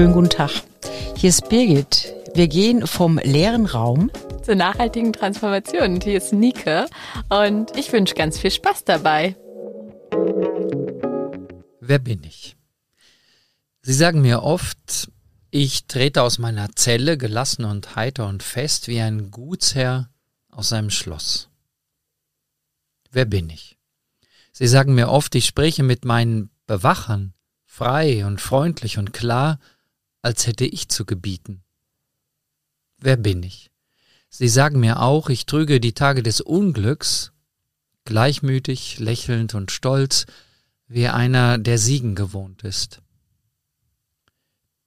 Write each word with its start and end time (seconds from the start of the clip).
Schönen 0.00 0.14
guten 0.14 0.30
Tag. 0.30 0.62
Hier 1.14 1.28
ist 1.28 1.50
Birgit. 1.50 2.14
Wir 2.32 2.48
gehen 2.48 2.86
vom 2.86 3.18
leeren 3.18 3.66
Raum 3.66 4.10
zur 4.42 4.54
nachhaltigen 4.54 5.12
Transformation. 5.12 5.96
Und 5.96 6.04
hier 6.04 6.16
ist 6.16 6.32
Nike 6.32 6.86
und 7.28 7.76
ich 7.76 7.92
wünsche 7.92 8.14
ganz 8.14 8.38
viel 8.38 8.50
Spaß 8.50 8.84
dabei. 8.84 9.36
Wer 11.82 11.98
bin 11.98 12.24
ich? 12.24 12.56
Sie 13.82 13.92
sagen 13.92 14.22
mir 14.22 14.42
oft, 14.42 15.10
ich 15.50 15.84
trete 15.84 16.22
aus 16.22 16.38
meiner 16.38 16.74
Zelle 16.74 17.18
gelassen 17.18 17.66
und 17.66 17.94
heiter 17.94 18.26
und 18.26 18.42
fest 18.42 18.88
wie 18.88 19.02
ein 19.02 19.30
Gutsherr 19.30 20.08
aus 20.50 20.70
seinem 20.70 20.88
Schloss. 20.88 21.50
Wer 23.10 23.26
bin 23.26 23.50
ich? 23.50 23.76
Sie 24.52 24.66
sagen 24.66 24.94
mir 24.94 25.10
oft, 25.10 25.34
ich 25.34 25.44
spreche 25.44 25.82
mit 25.82 26.06
meinen 26.06 26.48
Bewachern 26.66 27.34
frei 27.66 28.24
und 28.24 28.40
freundlich 28.40 28.96
und 28.96 29.12
klar, 29.12 29.58
als 30.22 30.46
hätte 30.46 30.64
ich 30.64 30.88
zu 30.88 31.04
gebieten. 31.04 31.62
Wer 32.98 33.16
bin 33.16 33.42
ich? 33.42 33.70
Sie 34.28 34.48
sagen 34.48 34.78
mir 34.78 35.00
auch, 35.00 35.28
ich 35.28 35.46
trüge 35.46 35.80
die 35.80 35.94
Tage 35.94 36.22
des 36.22 36.40
Unglücks, 36.40 37.32
gleichmütig, 38.04 38.98
lächelnd 38.98 39.54
und 39.54 39.70
stolz, 39.70 40.26
wie 40.86 41.08
einer, 41.08 41.58
der 41.58 41.78
Siegen 41.78 42.14
gewohnt 42.14 42.62
ist. 42.62 43.00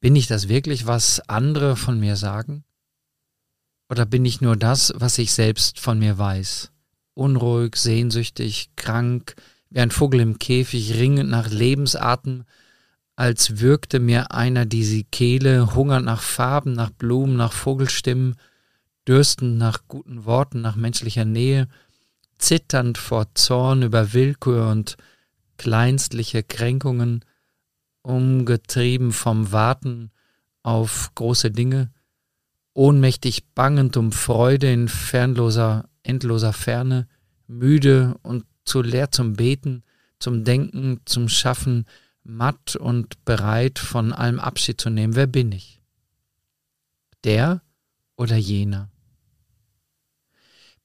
Bin 0.00 0.16
ich 0.16 0.26
das 0.26 0.48
wirklich, 0.48 0.86
was 0.86 1.20
andere 1.28 1.76
von 1.76 1.98
mir 1.98 2.16
sagen? 2.16 2.64
Oder 3.88 4.06
bin 4.06 4.24
ich 4.24 4.40
nur 4.40 4.56
das, 4.56 4.92
was 4.96 5.18
ich 5.18 5.32
selbst 5.32 5.80
von 5.80 5.98
mir 5.98 6.18
weiß? 6.18 6.70
Unruhig, 7.14 7.76
sehnsüchtig, 7.76 8.70
krank, 8.76 9.34
wie 9.70 9.80
ein 9.80 9.90
Vogel 9.90 10.20
im 10.20 10.38
Käfig, 10.38 10.94
ringend 10.94 11.30
nach 11.30 11.50
Lebensatem, 11.50 12.44
als 13.16 13.60
würgte 13.60 14.00
mir 14.00 14.32
einer 14.32 14.66
die 14.66 15.04
Kehle, 15.04 15.74
hungernd 15.74 16.06
nach 16.06 16.22
Farben, 16.22 16.72
nach 16.72 16.90
Blumen, 16.90 17.36
nach 17.36 17.52
Vogelstimmen, 17.52 18.36
dürstend 19.06 19.58
nach 19.58 19.82
guten 19.86 20.24
Worten, 20.24 20.60
nach 20.60 20.76
menschlicher 20.76 21.24
Nähe, 21.24 21.68
zitternd 22.38 22.98
vor 22.98 23.26
Zorn 23.34 23.82
über 23.82 24.12
Willkür 24.12 24.68
und 24.68 24.96
kleinstliche 25.56 26.42
Kränkungen, 26.42 27.24
umgetrieben 28.02 29.12
vom 29.12 29.52
Warten 29.52 30.10
auf 30.62 31.10
große 31.14 31.50
Dinge, 31.50 31.90
ohnmächtig 32.74 33.44
bangend 33.54 33.96
um 33.96 34.12
Freude 34.12 34.72
in 34.72 34.88
fernloser, 34.88 35.88
endloser 36.02 36.52
Ferne, 36.52 37.06
müde 37.46 38.16
und 38.22 38.44
zu 38.64 38.82
leer 38.82 39.10
zum 39.10 39.34
Beten, 39.34 39.84
zum 40.18 40.44
Denken, 40.44 41.00
zum 41.04 41.28
Schaffen, 41.28 41.86
matt 42.24 42.74
und 42.76 43.24
bereit, 43.24 43.78
von 43.78 44.12
allem 44.12 44.40
Abschied 44.40 44.80
zu 44.80 44.90
nehmen. 44.90 45.14
Wer 45.14 45.26
bin 45.26 45.52
ich? 45.52 45.80
Der 47.22 47.62
oder 48.16 48.36
jener? 48.36 48.90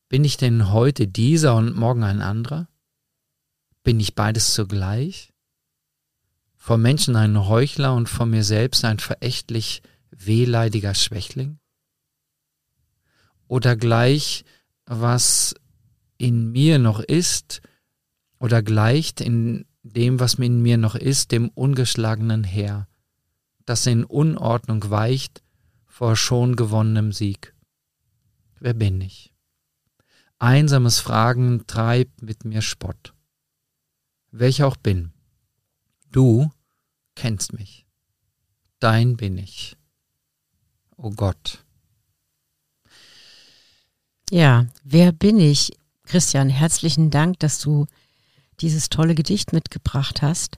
Bin 0.09 0.23
ich 0.23 0.37
denn 0.37 0.71
heute 0.71 1.07
dieser 1.07 1.55
und 1.55 1.75
morgen 1.75 2.03
ein 2.03 2.21
anderer? 2.21 2.67
Bin 3.83 3.99
ich 3.99 4.15
beides 4.15 4.53
zugleich? 4.53 5.33
Vor 6.55 6.77
Menschen 6.77 7.15
ein 7.15 7.47
Heuchler 7.47 7.93
und 7.93 8.09
vor 8.09 8.25
mir 8.25 8.43
selbst 8.43 8.83
ein 8.83 8.99
verächtlich 8.99 9.81
wehleidiger 10.11 10.93
Schwächling? 10.93 11.59
Oder 13.47 13.75
gleich, 13.75 14.43
was 14.85 15.55
in 16.17 16.51
mir 16.51 16.79
noch 16.79 16.99
ist, 16.99 17.61
oder 18.39 18.61
gleicht 18.61 19.21
in 19.21 19.65
dem, 19.89 20.19
was 20.19 20.35
in 20.35 20.61
mir 20.61 20.77
noch 20.77 20.95
ist, 20.95 21.31
dem 21.31 21.49
ungeschlagenen 21.49 22.43
Heer, 22.43 22.87
das 23.65 23.85
in 23.85 24.03
Unordnung 24.03 24.89
weicht 24.89 25.43
vor 25.85 26.15
schon 26.15 26.55
gewonnenem 26.55 27.11
Sieg. 27.11 27.53
Wer 28.59 28.73
bin 28.73 29.01
ich? 29.01 29.33
Einsames 30.37 30.99
Fragen 30.99 31.65
treibt 31.67 32.21
mit 32.21 32.45
mir 32.45 32.61
Spott. 32.61 33.13
Ich 34.31 34.63
auch 34.63 34.77
bin, 34.77 35.11
du 36.11 36.49
kennst 37.15 37.53
mich. 37.53 37.85
Dein 38.79 39.17
bin 39.17 39.37
ich. 39.37 39.75
O 40.95 41.07
oh 41.07 41.11
Gott. 41.11 41.65
Ja, 44.29 44.67
wer 44.83 45.11
bin 45.11 45.39
ich? 45.39 45.71
Christian, 46.03 46.49
herzlichen 46.49 47.09
Dank, 47.09 47.39
dass 47.39 47.59
du 47.59 47.87
dieses 48.61 48.89
tolle 48.89 49.15
Gedicht 49.15 49.53
mitgebracht 49.53 50.21
hast. 50.21 50.57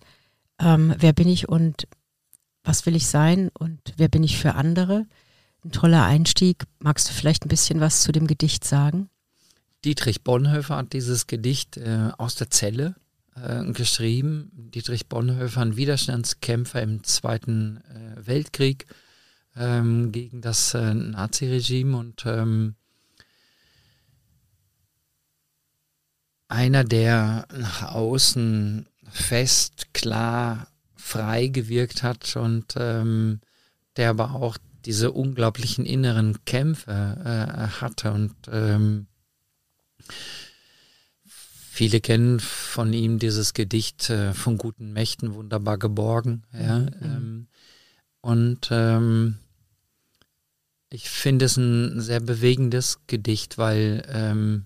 Ähm, 0.59 0.93
wer 0.97 1.13
bin 1.13 1.27
ich 1.27 1.49
und 1.49 1.87
was 2.63 2.85
will 2.85 2.95
ich 2.95 3.07
sein 3.07 3.49
und 3.57 3.79
wer 3.97 4.07
bin 4.07 4.23
ich 4.23 4.37
für 4.37 4.55
andere? 4.55 5.07
Ein 5.63 5.71
toller 5.71 6.05
Einstieg. 6.05 6.65
Magst 6.79 7.09
du 7.09 7.13
vielleicht 7.13 7.45
ein 7.45 7.49
bisschen 7.49 7.79
was 7.79 8.01
zu 8.01 8.11
dem 8.11 8.27
Gedicht 8.27 8.63
sagen? 8.63 9.09
Dietrich 9.83 10.23
Bonhoeffer 10.23 10.77
hat 10.77 10.93
dieses 10.93 11.27
Gedicht 11.27 11.77
äh, 11.77 12.09
aus 12.17 12.35
der 12.35 12.49
Zelle 12.49 12.95
äh, 13.35 13.63
geschrieben. 13.71 14.51
Dietrich 14.53 15.07
Bonhoeffer, 15.07 15.61
ein 15.61 15.75
Widerstandskämpfer 15.75 16.81
im 16.81 17.03
Zweiten 17.03 17.77
äh, 17.77 18.27
Weltkrieg 18.27 18.85
ähm, 19.55 20.11
gegen 20.11 20.41
das 20.41 20.73
äh, 20.73 20.93
Naziregime 20.93 21.97
und 21.97 22.23
ähm, 22.25 22.75
einer, 26.51 26.83
der 26.83 27.47
nach 27.57 27.93
außen 27.93 28.87
fest, 29.09 29.93
klar, 29.93 30.67
frei 30.95 31.47
gewirkt 31.47 32.03
hat 32.03 32.35
und 32.35 32.75
ähm, 32.77 33.41
der 33.97 34.11
aber 34.11 34.35
auch 34.35 34.57
diese 34.85 35.11
unglaublichen 35.11 35.85
inneren 35.85 36.43
Kämpfe 36.45 36.91
äh, 36.91 37.81
hatte 37.81 38.11
und 38.11 38.33
ähm, 38.51 39.07
viele 41.71 42.01
kennen 42.01 42.39
von 42.39 42.91
ihm 42.93 43.19
dieses 43.19 43.53
Gedicht 43.53 44.09
äh, 44.09 44.33
von 44.33 44.57
guten 44.57 44.93
Mächten 44.93 45.33
wunderbar 45.33 45.77
geborgen. 45.77 46.43
Ja, 46.53 46.79
mhm. 46.79 46.89
ähm, 47.01 47.47
und 48.21 48.69
ähm, 48.71 49.37
ich 50.89 51.09
finde 51.09 51.45
es 51.45 51.57
ein 51.57 52.01
sehr 52.01 52.19
bewegendes 52.19 52.99
Gedicht, 53.07 53.57
weil 53.57 54.03
ähm, 54.09 54.65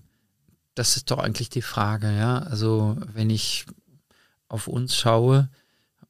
das 0.76 0.96
ist 0.96 1.10
doch 1.10 1.18
eigentlich 1.18 1.48
die 1.48 1.62
Frage, 1.62 2.14
ja. 2.16 2.38
Also 2.38 2.96
wenn 3.12 3.30
ich 3.30 3.66
auf 4.48 4.68
uns 4.68 4.94
schaue, 4.94 5.48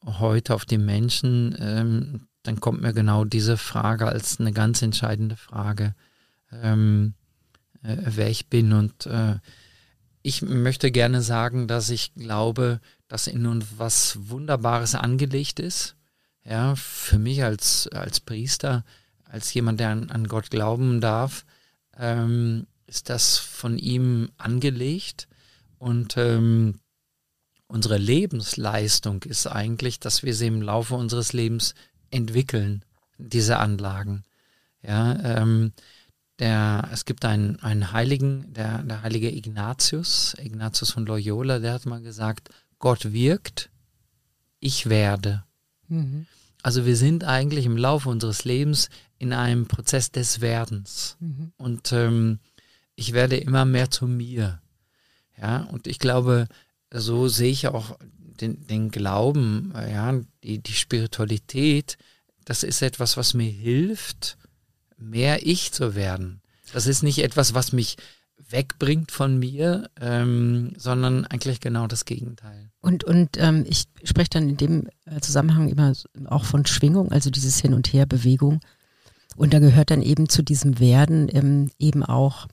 heute 0.04 0.54
auf 0.54 0.64
die 0.64 0.78
Menschen, 0.78 1.56
ähm, 1.58 2.28
dann 2.42 2.60
kommt 2.60 2.82
mir 2.82 2.92
genau 2.92 3.24
diese 3.24 3.56
Frage 3.56 4.06
als 4.06 4.38
eine 4.40 4.52
ganz 4.52 4.82
entscheidende 4.82 5.36
Frage, 5.36 5.94
ähm, 6.52 7.14
äh, 7.82 7.96
wer 8.04 8.28
ich 8.28 8.48
bin. 8.48 8.72
Und 8.72 9.06
äh, 9.06 9.36
ich 10.22 10.42
möchte 10.42 10.90
gerne 10.90 11.22
sagen, 11.22 11.68
dass 11.68 11.88
ich 11.88 12.14
glaube, 12.14 12.80
dass 13.06 13.28
in 13.28 13.46
uns 13.46 13.66
was 13.78 14.18
Wunderbares 14.28 14.96
angelegt 14.96 15.60
ist. 15.60 15.96
Ja, 16.44 16.74
für 16.76 17.18
mich 17.18 17.42
als, 17.42 17.88
als 17.88 18.20
Priester, 18.20 18.84
als 19.24 19.54
jemand, 19.54 19.78
der 19.80 19.90
an, 19.90 20.10
an 20.10 20.28
Gott 20.28 20.50
glauben 20.50 21.00
darf, 21.00 21.44
ähm, 21.96 22.66
ist 22.86 23.08
das 23.08 23.38
von 23.38 23.78
ihm 23.78 24.30
angelegt 24.38 25.28
und 25.78 26.16
ähm, 26.16 26.80
unsere 27.68 27.98
Lebensleistung 27.98 29.22
ist 29.24 29.46
eigentlich, 29.46 30.00
dass 30.00 30.22
wir 30.22 30.34
sie 30.34 30.46
im 30.46 30.62
Laufe 30.62 30.94
unseres 30.94 31.32
Lebens 31.32 31.74
entwickeln, 32.10 32.84
diese 33.18 33.58
Anlagen. 33.58 34.24
Ja, 34.82 35.18
ähm, 35.40 35.72
der, 36.38 36.88
es 36.92 37.04
gibt 37.04 37.24
einen, 37.24 37.58
einen 37.60 37.92
Heiligen, 37.92 38.52
der, 38.52 38.82
der 38.82 39.02
heilige 39.02 39.34
Ignatius, 39.34 40.34
Ignatius 40.38 40.92
von 40.92 41.06
Loyola, 41.06 41.58
der 41.58 41.72
hat 41.72 41.86
mal 41.86 42.02
gesagt, 42.02 42.50
Gott 42.78 43.12
wirkt, 43.12 43.70
ich 44.60 44.88
werde. 44.88 45.44
Mhm. 45.88 46.26
Also 46.62 46.84
wir 46.84 46.96
sind 46.96 47.24
eigentlich 47.24 47.64
im 47.64 47.76
Laufe 47.76 48.08
unseres 48.08 48.44
Lebens 48.44 48.90
in 49.18 49.32
einem 49.32 49.66
Prozess 49.66 50.10
des 50.10 50.40
Werdens. 50.40 51.16
Mhm. 51.20 51.52
Und 51.56 51.92
ähm, 51.92 52.38
ich 52.96 53.12
werde 53.12 53.36
immer 53.36 53.64
mehr 53.64 53.90
zu 53.90 54.06
mir. 54.06 54.60
Ja, 55.40 55.64
und 55.64 55.86
ich 55.86 55.98
glaube, 55.98 56.48
so 56.92 57.28
sehe 57.28 57.52
ich 57.52 57.68
auch 57.68 57.98
den, 58.40 58.66
den 58.66 58.90
Glauben, 58.90 59.72
ja, 59.74 60.18
die, 60.42 60.58
die 60.58 60.72
Spiritualität, 60.72 61.98
das 62.44 62.62
ist 62.62 62.82
etwas, 62.82 63.16
was 63.16 63.34
mir 63.34 63.50
hilft, 63.50 64.38
mehr 64.96 65.46
ich 65.46 65.72
zu 65.72 65.94
werden. 65.94 66.40
Das 66.72 66.86
ist 66.86 67.02
nicht 67.02 67.22
etwas, 67.22 67.54
was 67.54 67.72
mich 67.72 67.96
wegbringt 68.48 69.10
von 69.10 69.38
mir, 69.38 69.90
ähm, 70.00 70.72
sondern 70.76 71.24
eigentlich 71.26 71.60
genau 71.60 71.86
das 71.86 72.04
Gegenteil. 72.04 72.70
Und, 72.80 73.04
und 73.04 73.36
ähm, 73.38 73.64
ich 73.68 73.84
spreche 74.04 74.30
dann 74.30 74.48
in 74.48 74.56
dem 74.56 74.88
äh, 75.04 75.20
Zusammenhang 75.20 75.68
immer 75.68 75.92
auch 76.26 76.44
von 76.44 76.66
Schwingung, 76.66 77.10
also 77.10 77.30
dieses 77.30 77.60
Hin 77.60 77.74
und 77.74 77.92
Her 77.92 78.06
Bewegung. 78.06 78.60
Und 79.36 79.52
da 79.52 79.58
gehört 79.58 79.90
dann 79.90 80.02
eben 80.02 80.28
zu 80.28 80.42
diesem 80.42 80.78
Werden 80.78 81.28
ähm, 81.34 81.70
eben 81.78 82.02
auch 82.04 82.46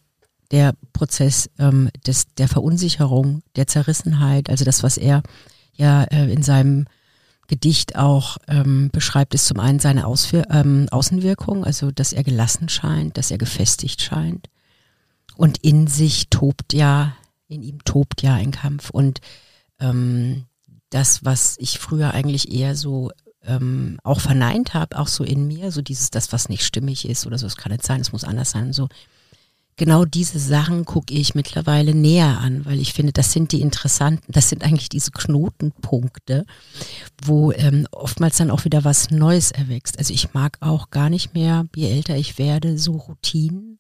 der 0.52 0.74
Prozess 0.94 1.50
ähm, 1.60 1.90
des, 2.06 2.34
der 2.36 2.48
Verunsicherung, 2.48 3.42
der 3.56 3.68
Zerrissenheit, 3.68 4.50
also 4.50 4.66
das, 4.66 4.84
was 4.84 4.98
er 4.98 5.24
ja 5.74 6.04
äh, 6.04 6.32
in 6.32 6.44
seinem 6.44 6.86
Gedicht 7.48 7.98
auch 7.98 8.38
ähm, 8.48 8.90
beschreibt, 8.92 9.34
ist 9.34 9.46
zum 9.46 9.60
einen 9.60 9.80
seine 9.80 10.08
Auswir 10.08 10.48
ähm, 10.50 10.88
Außenwirkung, 10.92 11.66
also 11.66 11.92
dass 11.92 12.14
er 12.14 12.24
gelassen 12.24 12.70
scheint, 12.70 13.18
dass 13.18 13.32
er 13.32 13.38
gefestigt 13.38 14.02
scheint. 14.02 14.50
Und 15.36 15.58
in 15.60 15.88
sich 15.88 16.30
tobt 16.30 16.74
ja, 16.74 17.16
in 17.48 17.64
ihm 17.64 17.84
tobt 17.84 18.22
ja 18.22 18.36
ein 18.36 18.52
Kampf. 18.52 18.90
Und 18.92 19.20
ähm, 19.80 20.46
das, 20.90 21.26
was 21.26 21.58
ich 21.60 21.80
früher 21.80 22.14
eigentlich 22.14 22.52
eher 22.52 22.76
so 22.76 23.12
ähm, 23.44 24.00
auch 24.04 24.22
verneint 24.22 24.74
habe, 24.74 24.98
auch 24.98 25.08
so 25.08 25.24
in 25.24 25.48
mir, 25.48 25.72
so 25.72 25.82
dieses, 25.82 26.12
das, 26.12 26.32
was 26.32 26.50
nicht 26.50 26.64
stimmig 26.66 27.08
ist 27.08 27.26
oder 27.26 27.38
so, 27.38 27.48
es 27.48 27.58
kann 27.58 27.72
nicht 27.72 27.86
sein, 27.86 28.02
es 28.02 28.12
muss 28.12 28.24
anders 28.24 28.52
sein 28.52 28.74
so. 28.74 28.88
Genau 29.76 30.06
diese 30.06 30.38
Sachen 30.38 30.86
gucke 30.86 31.14
ich 31.14 31.34
mittlerweile 31.34 31.96
näher 31.96 32.40
an, 32.40 32.64
weil 32.66 32.80
ich 32.80 32.94
finde, 32.94 33.12
das 33.12 33.32
sind 33.32 33.52
die 33.52 33.62
interessanten, 33.62 34.32
das 34.32 34.50
sind 34.50 34.64
eigentlich 34.64 34.90
diese 34.90 35.10
Knotenpunkte, 35.12 36.46
wo 37.24 37.52
ähm, 37.52 37.88
oftmals 37.92 38.38
dann 38.38 38.52
auch 38.52 38.66
wieder 38.66 38.84
was 38.84 39.10
Neues 39.10 39.52
erwächst. 39.52 39.98
Also 39.98 40.14
ich 40.14 40.34
mag 40.34 40.58
auch 40.60 40.92
gar 40.92 41.10
nicht 41.10 41.34
mehr, 41.34 41.66
je 41.76 41.90
älter 41.90 42.16
ich 42.16 42.38
werde, 42.38 42.78
so 42.78 42.98
Routinen. 42.98 43.80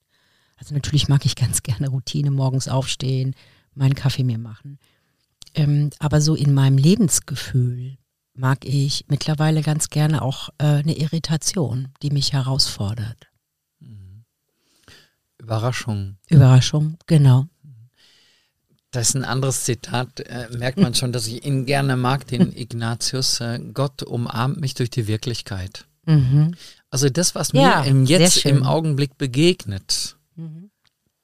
Also 0.57 0.73
natürlich 0.73 1.09
mag 1.09 1.25
ich 1.25 1.35
ganz 1.35 1.61
gerne 1.63 1.89
Routine, 1.89 2.31
morgens 2.31 2.67
aufstehen, 2.67 3.35
meinen 3.75 3.95
Kaffee 3.95 4.23
mir 4.23 4.39
machen. 4.39 4.79
Ähm, 5.53 5.91
aber 5.99 6.21
so 6.21 6.33
in 6.33 6.55
meinem 6.55 6.77
Lebensgefühl 6.77 7.97
mag 8.33 8.65
ich 8.65 9.05
mittlerweile 9.09 9.61
ganz 9.61 9.89
gerne 9.89 10.23
auch 10.23 10.49
äh, 10.57 10.65
eine 10.65 10.97
Irritation, 10.97 11.89
die 12.01 12.09
mich 12.09 12.33
herausfordert. 12.33 13.32
Überraschung. 15.43 16.17
Überraschung, 16.29 16.97
genau. 17.05 17.47
Das 18.91 19.09
ist 19.09 19.15
ein 19.15 19.25
anderes 19.25 19.63
Zitat, 19.63 20.19
äh, 20.21 20.47
merkt 20.55 20.77
man 20.77 20.93
schon, 20.93 21.11
dass 21.11 21.27
ich 21.27 21.43
ihn 21.45 21.65
gerne 21.65 21.97
mag, 21.97 22.27
den 22.27 22.51
Ignatius. 22.55 23.39
Äh, 23.41 23.59
Gott 23.73 24.03
umarmt 24.03 24.59
mich 24.59 24.75
durch 24.75 24.89
die 24.89 25.07
Wirklichkeit. 25.07 25.85
Mhm. 26.05 26.55
Also 26.89 27.09
das, 27.09 27.33
was 27.33 27.51
ja, 27.53 27.81
mir 27.81 27.87
im 27.87 28.05
Jetzt 28.05 28.45
im 28.45 28.63
Augenblick 28.63 29.17
begegnet, 29.17 30.15
mhm. 30.35 30.69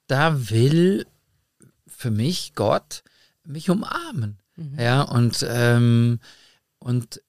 da 0.07 0.49
will 0.49 1.05
für 1.87 2.11
mich 2.11 2.53
Gott 2.55 3.03
mich 3.45 3.69
umarmen. 3.69 4.39
Mhm. 4.55 4.79
Ja, 4.79 5.01
und 5.03 5.45
ähm, 5.47 6.19
und 6.79 7.21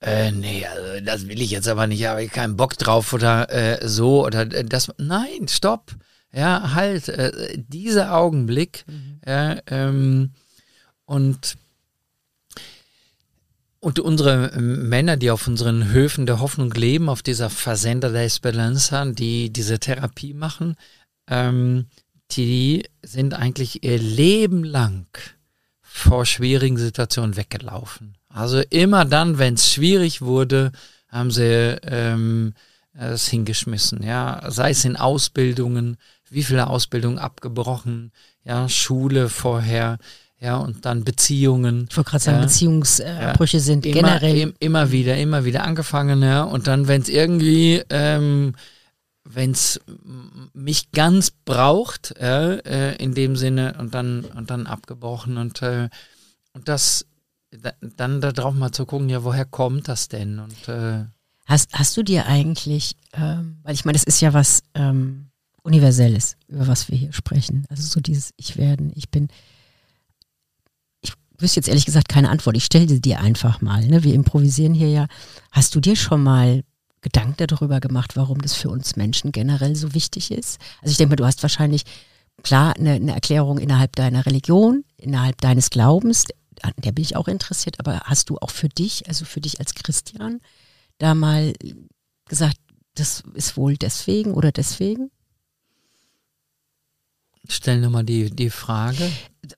äh, 0.00 0.30
nee, 0.30 0.66
also 0.66 1.04
das 1.04 1.26
will 1.26 1.40
ich 1.40 1.50
jetzt 1.50 1.68
aber 1.68 1.86
nicht, 1.86 2.04
habe 2.04 2.22
ich 2.24 2.30
keinen 2.30 2.56
Bock 2.56 2.76
drauf 2.76 3.12
oder 3.12 3.50
äh, 3.50 3.88
so 3.88 4.26
oder 4.26 4.42
äh, 4.42 4.64
das. 4.64 4.92
Nein, 4.98 5.48
stopp. 5.48 5.96
Ja, 6.32 6.74
halt, 6.74 7.08
äh, 7.08 7.58
dieser 7.58 8.14
Augenblick. 8.16 8.84
Mhm. 8.86 9.20
Ja, 9.26 9.58
ähm, 9.66 10.30
und 11.04 11.56
und 13.82 13.98
unsere 13.98 14.60
Männer, 14.60 15.16
die 15.16 15.30
auf 15.30 15.46
unseren 15.48 15.90
Höfen 15.90 16.26
der 16.26 16.38
Hoffnung 16.40 16.70
leben, 16.72 17.08
auf 17.08 17.22
dieser 17.22 17.48
Versender 17.48 18.10
der 18.10 18.24
Esperanza, 18.24 19.06
die 19.06 19.50
diese 19.50 19.78
Therapie 19.78 20.34
machen, 20.34 20.76
ähm, 21.26 21.86
die 22.32 22.84
sind 23.02 23.32
eigentlich 23.32 23.82
ihr 23.82 23.98
Leben 23.98 24.64
lang 24.64 25.06
vor 25.80 26.26
schwierigen 26.26 26.76
Situationen 26.76 27.36
weggelaufen. 27.36 28.16
Also 28.28 28.60
immer 28.70 29.06
dann, 29.06 29.38
wenn 29.38 29.54
es 29.54 29.72
schwierig 29.72 30.20
wurde, 30.20 30.72
haben 31.08 31.30
sie 31.30 31.76
ähm, 31.82 32.52
es 32.92 33.28
hingeschmissen. 33.28 34.02
Ja, 34.02 34.42
sei 34.50 34.70
es 34.70 34.84
in 34.84 34.96
Ausbildungen, 34.96 35.96
wie 36.30 36.42
viele 36.42 36.68
Ausbildungen 36.68 37.18
abgebrochen, 37.18 38.12
ja, 38.44 38.68
Schule 38.68 39.28
vorher, 39.28 39.98
ja, 40.38 40.56
und 40.56 40.86
dann 40.86 41.04
Beziehungen. 41.04 41.86
Ich 41.90 41.96
wollte 41.96 42.10
gerade 42.10 42.24
sagen, 42.24 42.38
ja, 42.38 42.44
Beziehungsbrüche 42.44 43.58
ja, 43.58 43.62
sind 43.62 43.84
immer, 43.84 43.94
generell. 43.94 44.38
Im, 44.38 44.54
immer 44.58 44.90
wieder, 44.90 45.16
immer 45.18 45.44
wieder 45.44 45.64
angefangen, 45.64 46.22
ja. 46.22 46.44
Und 46.44 46.66
dann, 46.66 46.88
wenn 46.88 47.02
es 47.02 47.10
irgendwie, 47.10 47.82
ähm, 47.90 48.54
wenn 49.24 49.50
es 49.50 49.80
mich 50.54 50.92
ganz 50.92 51.30
braucht, 51.30 52.14
ja, 52.18 52.52
äh, 52.52 52.96
in 52.96 53.12
dem 53.14 53.36
Sinne, 53.36 53.74
und 53.78 53.94
dann, 53.94 54.24
und 54.24 54.50
dann 54.50 54.66
abgebrochen. 54.66 55.36
Und, 55.36 55.60
äh, 55.60 55.90
und 56.52 56.68
das 56.68 57.06
dann 57.96 58.20
darauf 58.20 58.54
mal 58.54 58.70
zu 58.70 58.86
gucken, 58.86 59.08
ja, 59.08 59.24
woher 59.24 59.44
kommt 59.44 59.88
das 59.88 60.08
denn? 60.08 60.38
Und, 60.38 60.68
äh 60.68 61.04
hast, 61.46 61.74
hast 61.74 61.96
du 61.96 62.02
dir 62.02 62.26
eigentlich, 62.26 62.96
ähm, 63.12 63.58
weil 63.62 63.74
ich 63.74 63.84
meine, 63.84 63.96
das 63.96 64.04
ist 64.04 64.20
ja 64.20 64.32
was 64.32 64.62
ähm, 64.74 65.29
Universelles, 65.62 66.36
über 66.48 66.66
was 66.66 66.90
wir 66.90 66.96
hier 66.96 67.12
sprechen. 67.12 67.66
Also 67.68 67.82
so 67.82 68.00
dieses 68.00 68.32
Ich 68.36 68.56
werden, 68.56 68.92
ich 68.94 69.10
bin. 69.10 69.28
Ich 71.00 71.12
wüsste 71.38 71.60
jetzt 71.60 71.68
ehrlich 71.68 71.86
gesagt 71.86 72.08
keine 72.08 72.30
Antwort. 72.30 72.56
Ich 72.56 72.64
stelle 72.64 73.00
dir 73.00 73.20
einfach 73.20 73.60
mal. 73.60 73.86
Ne? 73.86 74.02
Wir 74.02 74.14
improvisieren 74.14 74.74
hier 74.74 74.88
ja. 74.88 75.06
Hast 75.50 75.74
du 75.74 75.80
dir 75.80 75.96
schon 75.96 76.22
mal 76.22 76.62
Gedanken 77.02 77.46
darüber 77.46 77.80
gemacht, 77.80 78.16
warum 78.16 78.40
das 78.42 78.54
für 78.54 78.68
uns 78.68 78.96
Menschen 78.96 79.32
generell 79.32 79.76
so 79.76 79.94
wichtig 79.94 80.30
ist? 80.30 80.60
Also 80.82 80.92
ich 80.92 80.96
denke 80.96 81.10
mal, 81.10 81.16
du 81.16 81.26
hast 81.26 81.42
wahrscheinlich 81.42 81.84
klar 82.42 82.76
eine, 82.76 82.92
eine 82.92 83.12
Erklärung 83.12 83.58
innerhalb 83.58 83.96
deiner 83.96 84.26
Religion, 84.26 84.84
innerhalb 84.96 85.40
deines 85.40 85.70
Glaubens, 85.70 86.26
an 86.62 86.72
der 86.78 86.92
bin 86.92 87.04
ich 87.04 87.16
auch 87.16 87.28
interessiert, 87.28 87.80
aber 87.80 88.00
hast 88.04 88.30
du 88.30 88.38
auch 88.38 88.50
für 88.50 88.68
dich, 88.68 89.08
also 89.08 89.24
für 89.24 89.40
dich 89.40 89.60
als 89.60 89.74
Christian, 89.74 90.40
da 90.98 91.14
mal 91.14 91.54
gesagt, 92.28 92.56
das 92.94 93.22
ist 93.34 93.56
wohl 93.56 93.76
deswegen 93.76 94.34
oder 94.34 94.52
deswegen? 94.52 95.10
Stell 97.50 97.80
nochmal 97.80 98.04
die, 98.04 98.30
die 98.30 98.48
Frage. 98.48 99.10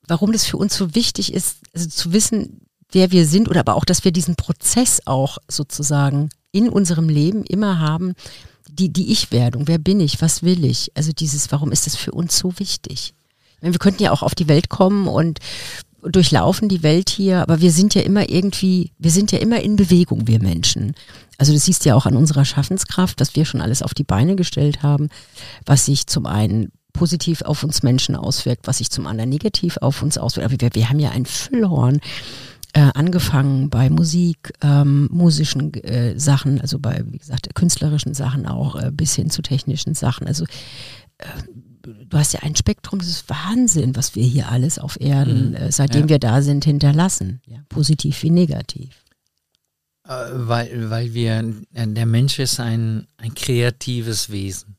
Warum 0.09 0.33
das 0.33 0.47
für 0.47 0.57
uns 0.57 0.75
so 0.75 0.95
wichtig 0.95 1.35
ist, 1.35 1.59
also 1.75 1.89
zu 1.89 2.13
wissen, 2.13 2.63
wer 2.91 3.13
wir 3.13 3.27
sind 3.27 3.49
oder 3.49 3.61
aber 3.61 3.75
auch, 3.75 3.85
dass 3.85 4.05
wir 4.05 4.13
diesen 4.13 4.35
Prozess 4.35 5.03
auch 5.05 5.39
sozusagen 5.47 6.31
in 6.53 6.69
unserem 6.69 7.09
Leben 7.09 7.45
immer 7.45 7.81
haben, 7.81 8.15
die, 8.71 8.91
die 8.91 9.13
Ich-Werdung, 9.13 9.69
wer 9.69 9.79
bin 9.79 10.01
ich, 10.01 10.23
was 10.23 10.43
will 10.43 10.65
ich? 10.65 10.91
Also 10.95 11.13
dieses, 11.13 11.53
warum 11.53 11.71
ist 11.71 11.87
das 11.87 11.97
für 11.97 12.13
uns 12.13 12.39
so 12.39 12.59
wichtig? 12.59 13.13
Wir 13.61 13.73
könnten 13.73 14.03
ja 14.03 14.11
auch 14.11 14.23
auf 14.23 14.35
die 14.35 14.49
Welt 14.49 14.71
kommen 14.71 15.07
und 15.07 15.39
durchlaufen 16.03 16.69
die 16.69 16.83
Welt 16.83 17.11
hier, 17.11 17.43
aber 17.43 17.61
wir 17.61 17.71
sind 17.71 17.95
ja 17.95 18.03
immer 18.03 18.29
irgendwie, 18.29 18.91
wir 18.99 19.11
sind 19.11 19.31
ja 19.31 19.39
immer 19.39 19.61
in 19.61 19.77
Bewegung, 19.77 20.27
wir 20.27 20.41
Menschen. 20.41 20.95
Also 21.39 21.53
das 21.53 21.67
siehst 21.67 21.85
du 21.85 21.91
ja 21.91 21.95
auch 21.95 22.07
an 22.07 22.17
unserer 22.17 22.45
Schaffenskraft, 22.45 23.21
dass 23.21 23.37
wir 23.37 23.45
schon 23.45 23.61
alles 23.61 23.83
auf 23.83 23.95
die 23.95 24.05
Beine 24.05 24.35
gestellt 24.35 24.83
haben, 24.83 25.11
was 25.65 25.87
sich 25.87 26.07
zum 26.07 26.27
einen 26.27 26.73
positiv 26.93 27.43
auf 27.43 27.65
uns 27.65 27.83
Menschen 27.83 28.17
auswirkt, 28.17 28.67
was 28.67 28.79
sich 28.79 28.91
zum 28.91 29.07
anderen 29.07 29.31
negativ 29.31 29.77
auf 29.79 30.03
uns 30.03 30.19
auswirkt. 30.19 30.53
Aber 30.53 30.61
wir, 30.61 30.75
wir 30.75 30.89
haben 30.89 30.99
ja 30.99 31.11
ein 31.11 31.27
Füllhorn. 31.27 32.01
Äh, 32.75 32.91
angefangen 32.95 33.69
bei 33.69 33.91
Musik, 33.91 34.55
ähm, 34.63 35.07
musischen 35.13 35.75
äh, 35.75 36.19
Sachen, 36.19 36.59
also 36.59 36.79
bei, 36.79 37.03
wie 37.05 37.19
gesagt, 37.19 37.55
künstlerischen 37.55 38.15
Sachen 38.15 38.47
auch, 38.47 38.77
äh, 38.77 38.91
bis 38.91 39.15
hin 39.15 39.29
zu 39.29 39.43
technischen 39.43 39.93
Sachen. 39.93 40.27
Also 40.27 40.47
äh, 41.19 41.27
du 41.83 42.17
hast 42.17 42.33
ja 42.33 42.41
ein 42.41 42.57
Spektrum, 42.57 42.99
das 42.99 43.09
ist 43.09 43.29
Wahnsinn, 43.29 43.95
was 43.95 44.15
wir 44.15 44.25
hier 44.25 44.49
alles 44.49 44.79
auf 44.79 44.99
Erden, 44.99 45.51
mhm. 45.51 45.57
äh, 45.57 45.71
seitdem 45.71 46.05
ja. 46.05 46.09
wir 46.09 46.19
da 46.19 46.41
sind, 46.41 46.65
hinterlassen. 46.65 47.43
Ja, 47.45 47.59
positiv 47.69 48.23
wie 48.23 48.31
negativ. 48.31 49.05
Äh, 50.09 50.13
weil, 50.33 50.89
weil 50.89 51.13
wir, 51.13 51.45
der 51.73 52.07
Mensch 52.07 52.39
ist 52.39 52.59
ein, 52.59 53.07
ein 53.19 53.35
kreatives 53.35 54.31
Wesen. 54.31 54.72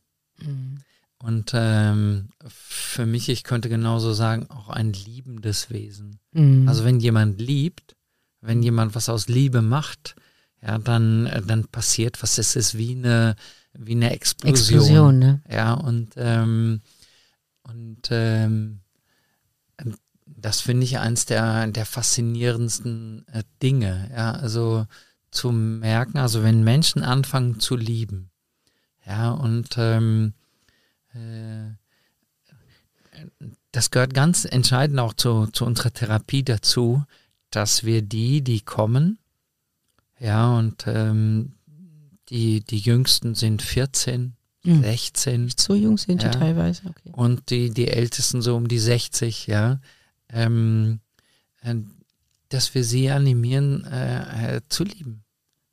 Und 1.24 1.52
ähm, 1.54 2.32
für 2.46 3.06
mich, 3.06 3.30
ich 3.30 3.46
könnte 3.46 3.70
genauso 3.70 4.12
sagen, 4.12 4.50
auch 4.50 4.68
ein 4.68 4.92
liebendes 4.92 5.70
Wesen. 5.70 6.20
Mhm. 6.34 6.68
Also 6.68 6.84
wenn 6.84 7.00
jemand 7.00 7.40
liebt, 7.40 7.96
wenn 8.42 8.62
jemand 8.62 8.94
was 8.94 9.08
aus 9.08 9.30
Liebe 9.30 9.62
macht, 9.62 10.16
ja, 10.62 10.78
dann, 10.80 11.28
äh, 11.28 11.42
dann 11.42 11.64
passiert 11.70 12.22
was. 12.22 12.38
Es 12.40 12.58
ist 12.58 12.78
wie 12.78 12.92
eine, 12.92 13.38
wie 13.72 13.94
eine 13.94 14.12
Explosion. 14.12 14.54
Explosion 14.54 15.20
ne? 15.20 15.42
Ja, 15.50 15.76
und, 15.76 16.10
ähm, 16.18 16.82
und 17.64 18.02
ähm, 18.10 18.82
das 20.26 20.60
finde 20.60 20.84
ich 20.84 21.00
eins 21.00 21.26
der, 21.26 21.68
der 21.68 21.86
faszinierendsten 21.86 23.26
äh, 23.32 23.44
Dinge. 23.62 24.12
Ja, 24.14 24.34
also 24.34 24.88
zu 25.32 25.54
merken, 25.54 26.18
also 26.18 26.44
wenn 26.44 26.66
Menschen 26.66 27.02
anfangen 27.02 27.62
zu 27.62 27.78
lieben, 27.78 28.30
ja, 29.06 29.32
und 29.32 29.76
ähm, 29.78 30.34
äh, 30.38 30.43
das 33.72 33.92
gehört 33.92 34.14
ganz 34.14 34.46
entscheidend 34.46 35.00
auch 35.00 35.14
zu, 35.14 35.48
zu 35.48 35.66
unserer 35.66 35.94
Therapie 35.94 36.44
dazu, 36.44 37.04
dass 37.50 37.84
wir 37.84 38.02
die, 38.02 38.42
die 38.42 38.62
kommen, 38.62 39.20
ja, 40.20 40.58
und 40.58 40.86
ähm, 40.88 41.54
die, 42.30 42.62
die 42.62 42.80
jüngsten 42.80 43.36
sind 43.36 43.62
14, 43.62 44.36
mhm. 44.64 44.82
16. 44.82 45.46
Nicht 45.46 45.60
so 45.60 45.76
jung 45.76 45.98
sind 45.98 46.24
ja. 46.24 46.30
die 46.30 46.38
teilweise, 46.38 46.84
okay. 46.88 47.12
Und 47.12 47.50
die, 47.50 47.72
die 47.72 47.90
ältesten 47.90 48.42
so 48.42 48.56
um 48.56 48.68
die 48.68 48.80
60, 48.80 49.48
ja. 49.48 49.80
Ähm, 50.30 51.00
äh, 51.62 51.76
dass 52.50 52.74
wir 52.76 52.84
sie 52.84 53.10
animieren, 53.10 53.86
äh, 53.86 54.58
äh, 54.58 54.62
zu 54.70 54.84
lieben. 54.84 55.24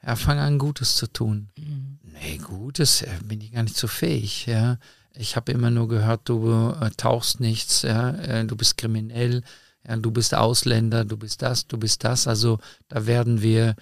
Ja, 0.02 0.16
fang 0.16 0.38
an, 0.38 0.58
Gutes 0.58 0.96
zu 0.96 1.06
tun. 1.06 1.50
Mhm. 1.56 1.98
Nee, 2.02 2.38
Gutes 2.38 3.02
äh, 3.02 3.18
bin 3.22 3.40
ich 3.40 3.52
gar 3.52 3.62
nicht 3.62 3.76
so 3.76 3.86
fähig, 3.86 4.46
ja. 4.46 4.78
Ich 5.14 5.36
habe 5.36 5.52
immer 5.52 5.70
nur 5.70 5.88
gehört, 5.88 6.28
du 6.28 6.74
äh, 6.80 6.90
tauchst 6.96 7.40
nichts, 7.40 7.82
ja, 7.82 8.10
äh, 8.10 8.44
du 8.44 8.56
bist 8.56 8.76
kriminell, 8.76 9.42
ja, 9.86 9.96
du 9.96 10.10
bist 10.10 10.34
Ausländer, 10.34 11.04
du 11.04 11.16
bist 11.16 11.42
das, 11.42 11.66
du 11.66 11.78
bist 11.78 12.04
das. 12.04 12.26
Also 12.26 12.58
da 12.88 13.06
werden 13.06 13.42
wir 13.42 13.74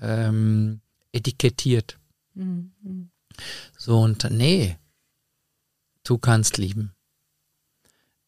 ähm, 0.00 0.80
etikettiert. 1.12 1.98
Mhm. 2.34 3.10
So, 3.76 4.00
und 4.00 4.28
nee, 4.30 4.78
du 6.04 6.18
kannst 6.18 6.58
lieben. 6.58 6.92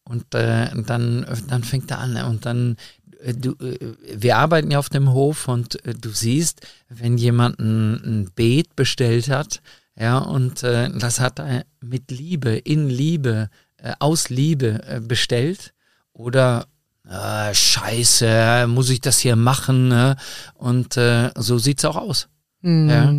Und 0.03 0.35
äh, 0.35 0.69
dann, 0.83 1.25
dann 1.47 1.63
fängt 1.63 1.89
er 1.89 1.99
an 1.99 2.15
und 2.25 2.45
dann, 2.45 2.77
äh, 3.21 3.33
du, 3.33 3.53
äh, 3.53 3.95
wir 4.15 4.37
arbeiten 4.37 4.69
ja 4.69 4.77
auf 4.77 4.89
dem 4.89 5.11
Hof 5.11 5.47
und 5.47 5.83
äh, 5.85 5.95
du 5.95 6.09
siehst, 6.09 6.61
wenn 6.89 7.17
jemand 7.17 7.59
ein, 7.59 7.95
ein 7.95 8.31
Beet 8.35 8.75
bestellt 8.75 9.29
hat, 9.29 9.61
ja, 9.97 10.17
und 10.17 10.63
äh, 10.63 10.89
das 10.89 11.19
hat 11.19 11.39
er 11.39 11.65
mit 11.81 12.11
Liebe, 12.11 12.57
in 12.57 12.89
Liebe, 12.89 13.49
äh, 13.77 13.93
aus 13.99 14.29
Liebe 14.29 14.81
äh, 14.87 14.99
bestellt 14.99 15.73
oder 16.11 16.67
äh, 17.07 17.53
Scheiße, 17.53 18.65
muss 18.67 18.89
ich 18.89 19.01
das 19.01 19.19
hier 19.19 19.35
machen? 19.35 19.87
Ne? 19.89 20.15
Und 20.55 20.97
äh, 20.97 21.31
so 21.35 21.57
sieht's 21.57 21.85
auch 21.85 21.95
aus. 21.95 22.27
Mhm. 22.61 22.89
Ja. 22.89 23.13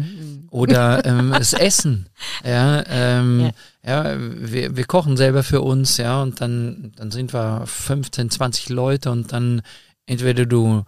Oder 0.51 1.05
ähm, 1.05 1.31
das 1.31 1.53
Essen. 1.53 2.09
Ja, 2.45 2.85
ähm, 2.89 3.53
ja. 3.83 4.05
ja 4.05 4.17
wir, 4.19 4.77
wir 4.77 4.85
kochen 4.85 5.17
selber 5.17 5.43
für 5.43 5.63
uns, 5.63 5.97
ja, 5.97 6.23
und 6.23 6.41
dann, 6.41 6.93
dann 6.97 7.11
sind 7.11 7.33
wir 7.33 7.65
15, 7.67 8.31
20 8.31 8.69
Leute 8.69 9.11
und 9.11 9.33
dann 9.33 9.63
entweder 10.07 10.47
du 10.47 10.85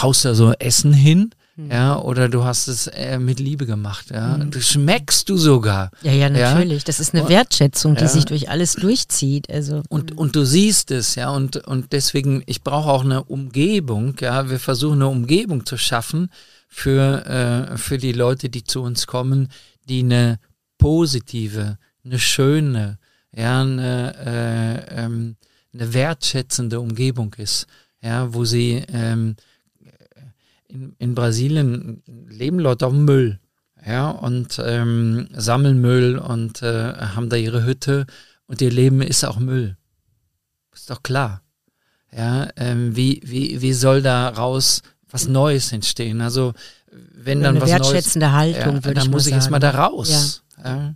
haust 0.00 0.24
da 0.24 0.34
so 0.34 0.52
Essen 0.52 0.92
hin, 0.92 1.34
ja, 1.56 1.98
oder 1.98 2.28
du 2.28 2.44
hast 2.44 2.66
es 2.68 2.86
äh, 2.86 3.18
mit 3.18 3.38
Liebe 3.40 3.66
gemacht, 3.66 4.06
ja. 4.10 4.38
Mhm. 4.38 4.50
Du 4.50 4.60
schmeckst 4.60 5.28
du 5.28 5.36
sogar. 5.36 5.90
Ja, 6.02 6.12
ja, 6.12 6.30
natürlich. 6.30 6.84
Das 6.84 6.98
ist 6.98 7.14
eine 7.14 7.28
Wertschätzung, 7.28 7.94
die 7.94 8.02
Ja. 8.02 8.08
sich 8.08 8.24
durch 8.24 8.48
alles 8.48 8.72
durchzieht. 8.74 9.50
Also 9.50 9.82
Und, 9.90 10.16
und 10.16 10.34
du 10.34 10.44
siehst 10.44 10.90
es, 10.90 11.14
ja, 11.14 11.30
und, 11.30 11.56
und 11.66 11.92
deswegen, 11.92 12.42
ich 12.46 12.62
brauche 12.62 12.90
auch 12.90 13.04
eine 13.04 13.22
Umgebung, 13.24 14.14
ja, 14.20 14.48
wir 14.48 14.58
versuchen 14.58 14.94
eine 15.02 15.08
Umgebung 15.08 15.66
zu 15.66 15.76
schaffen 15.76 16.30
für, 16.68 17.26
äh, 17.26 17.76
für 17.76 17.98
die 17.98 18.12
Leute, 18.12 18.48
die 18.48 18.64
zu 18.64 18.80
uns 18.82 19.06
kommen, 19.06 19.48
die 19.88 20.00
eine 20.00 20.38
positive, 20.78 21.78
eine 22.04 22.18
schöne, 22.18 22.98
ja, 23.34 23.60
eine, 23.60 24.14
äh, 24.90 25.04
ähm, 25.04 25.36
eine 25.74 25.94
wertschätzende 25.94 26.80
Umgebung 26.80 27.34
ist, 27.38 27.66
ja, 28.02 28.32
wo 28.34 28.44
sie 28.44 28.84
ähm, 28.92 29.36
in, 30.72 30.94
in 30.98 31.14
Brasilien 31.14 32.02
leben 32.28 32.58
Leute 32.58 32.86
auf 32.86 32.92
Müll, 32.92 33.38
ja, 33.84 34.10
und 34.10 34.60
ähm, 34.64 35.28
sammeln 35.32 35.80
Müll 35.80 36.18
und 36.18 36.62
äh, 36.62 36.94
haben 36.94 37.28
da 37.28 37.36
ihre 37.36 37.64
Hütte 37.64 38.06
und 38.46 38.60
ihr 38.60 38.70
Leben 38.70 39.02
ist 39.02 39.24
auch 39.24 39.38
Müll. 39.38 39.76
Ist 40.74 40.90
doch 40.90 41.02
klar. 41.02 41.42
Ja, 42.14 42.48
ähm, 42.56 42.94
wie, 42.96 43.20
wie, 43.24 43.60
wie 43.62 43.72
soll 43.72 44.02
daraus 44.02 44.82
was 45.10 45.28
Neues 45.28 45.72
entstehen? 45.72 46.20
Also, 46.20 46.52
wenn 46.90 47.42
dann 47.42 47.56
eine 47.56 47.62
was 47.62 47.70
Neues. 47.70 47.82
wertschätzende 47.82 48.32
Haltung, 48.32 48.76
Ja, 48.76 48.84
würde 48.84 48.94
dann 48.94 49.04
ich 49.04 49.10
muss 49.10 49.26
ich 49.26 49.32
erstmal 49.32 49.60
da 49.60 49.70
raus. 49.70 50.42
Ja. 50.62 50.94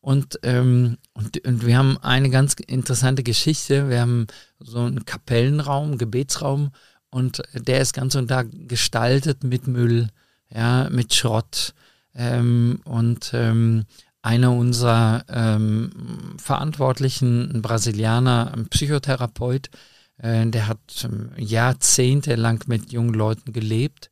Und, 0.00 0.38
ähm, 0.42 0.98
und, 1.14 1.44
und 1.46 1.66
wir 1.66 1.78
haben 1.78 1.98
eine 1.98 2.30
ganz 2.30 2.54
interessante 2.66 3.22
Geschichte. 3.22 3.88
Wir 3.88 4.00
haben 4.00 4.26
so 4.60 4.80
einen 4.80 5.04
Kapellenraum, 5.04 5.98
Gebetsraum 5.98 6.70
und 7.14 7.42
der 7.54 7.80
ist 7.80 7.92
ganz 7.92 8.16
und 8.16 8.28
da 8.28 8.42
gestaltet 8.42 9.44
mit 9.44 9.68
Müll, 9.68 10.08
ja, 10.50 10.90
mit 10.90 11.14
Schrott. 11.14 11.72
Ähm, 12.12 12.80
und 12.84 13.30
ähm, 13.34 13.84
einer 14.20 14.50
unserer 14.50 15.24
ähm, 15.28 16.34
Verantwortlichen, 16.38 17.52
ein 17.52 17.62
Brasilianer, 17.62 18.52
ein 18.52 18.66
Psychotherapeut, 18.66 19.70
äh, 20.18 20.44
der 20.46 20.66
hat 20.66 21.04
ähm, 21.04 21.30
jahrzehntelang 21.36 22.64
mit 22.66 22.90
jungen 22.90 23.14
Leuten 23.14 23.52
gelebt. 23.52 24.10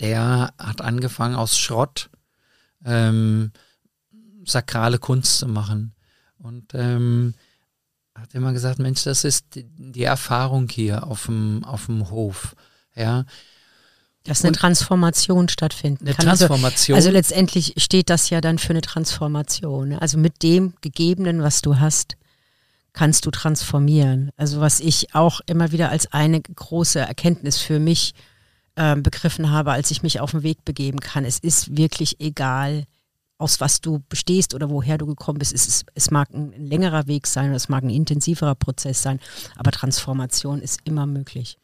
Der 0.00 0.52
hat 0.58 0.82
angefangen 0.82 1.34
aus 1.34 1.58
Schrott 1.58 2.10
ähm, 2.84 3.52
sakrale 4.44 4.98
Kunst 4.98 5.38
zu 5.38 5.48
machen. 5.48 5.94
Und 6.36 6.74
ähm, 6.74 7.32
hat 8.20 8.34
immer 8.34 8.52
gesagt, 8.52 8.78
Mensch, 8.78 9.02
das 9.04 9.24
ist 9.24 9.54
die, 9.54 9.64
die 9.64 10.04
Erfahrung 10.04 10.68
hier 10.68 11.06
auf 11.06 11.26
dem, 11.26 11.64
auf 11.64 11.86
dem 11.86 12.10
Hof. 12.10 12.54
Ja, 12.94 13.24
Dass 14.24 14.42
eine 14.42 14.48
Und- 14.50 14.56
Transformation 14.56 15.48
stattfinden 15.48 16.06
eine 16.06 16.14
kann. 16.14 16.28
Also- 16.28 16.46
Transformation. 16.46 16.96
Also 16.96 17.10
letztendlich 17.10 17.74
steht 17.78 18.10
das 18.10 18.28
ja 18.30 18.40
dann 18.40 18.58
für 18.58 18.70
eine 18.70 18.82
Transformation. 18.82 19.92
Also 19.94 20.18
mit 20.18 20.42
dem 20.42 20.74
Gegebenen, 20.80 21.42
was 21.42 21.62
du 21.62 21.78
hast, 21.78 22.16
kannst 22.92 23.24
du 23.24 23.30
transformieren. 23.30 24.30
Also 24.36 24.60
was 24.60 24.80
ich 24.80 25.14
auch 25.14 25.40
immer 25.46 25.72
wieder 25.72 25.90
als 25.90 26.12
eine 26.12 26.40
große 26.40 26.98
Erkenntnis 26.98 27.58
für 27.58 27.78
mich 27.78 28.12
ähm, 28.76 29.02
begriffen 29.02 29.50
habe, 29.50 29.72
als 29.72 29.90
ich 29.90 30.02
mich 30.02 30.20
auf 30.20 30.32
den 30.32 30.42
Weg 30.42 30.64
begeben 30.64 31.00
kann. 31.00 31.24
Es 31.24 31.38
ist 31.38 31.76
wirklich 31.76 32.20
egal, 32.20 32.84
aus 33.40 33.60
was 33.60 33.80
du 33.80 34.02
bestehst 34.08 34.54
oder 34.54 34.68
woher 34.68 34.98
du 34.98 35.06
gekommen 35.06 35.38
bist. 35.38 35.52
Es, 35.52 35.66
ist, 35.66 35.86
es 35.94 36.10
mag 36.10 36.28
ein, 36.32 36.52
längerer 36.52 37.06
Weg 37.06 37.26
sein 37.26 37.46
oder 37.46 37.56
es 37.56 37.68
mag 37.68 37.82
ein 37.82 37.90
intensiverer 37.90 38.54
Prozess 38.54 39.02
sein, 39.02 39.18
aber 39.56 39.70
Transformation 39.70 40.60
ist 40.60 40.80
immer 40.84 41.06
möglich. 41.06 41.58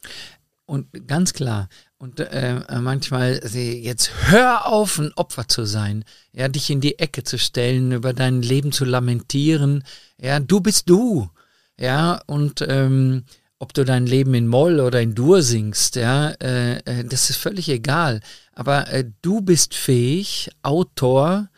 Und 0.65 1.07
ganz 1.07 1.33
klar. 1.33 1.69
Und 1.99 2.19
äh, 2.19 2.61
manchmal, 2.81 3.47
sie, 3.47 3.81
jetzt 3.83 4.11
hör 4.29 4.67
auf, 4.67 4.99
ein 4.99 5.13
Opfer 5.15 5.49
zu 5.49 5.65
sein. 5.65 6.05
Ja, 6.33 6.49
dich 6.49 6.71
in 6.71 6.81
die 6.81 6.99
Ecke 6.99 7.23
zu 7.23 7.39
stellen, 7.39 7.93
über 7.93 8.13
dein 8.13 8.43
Leben 8.43 8.73
zu 8.73 8.85
lamentieren. 8.85 9.85
Ja, 10.21 10.41
du 10.41 10.61
bist 10.61 10.91
du. 10.91 11.31
Ja, 11.79 12.21
und 12.27 12.65
ähm, 12.67 13.25
ob 13.59 13.75
du 13.75 13.85
dein 13.85 14.07
Leben 14.07 14.35
in 14.35 14.49
Moll 14.49 14.81
oder 14.81 15.01
in 15.01 15.15
Dur 15.15 15.43
singst, 15.43 15.97
ja, 15.97 16.31
äh, 16.43 16.79
äh, 16.79 17.05
das 17.05 17.31
ist 17.31 17.37
völlig 17.37 17.69
egal. 17.69 18.21
Aber 18.53 18.89
äh, 18.93 19.05
du 19.23 19.41
bist 19.43 19.75
fähig, 19.75 20.51
Autor 20.63 21.49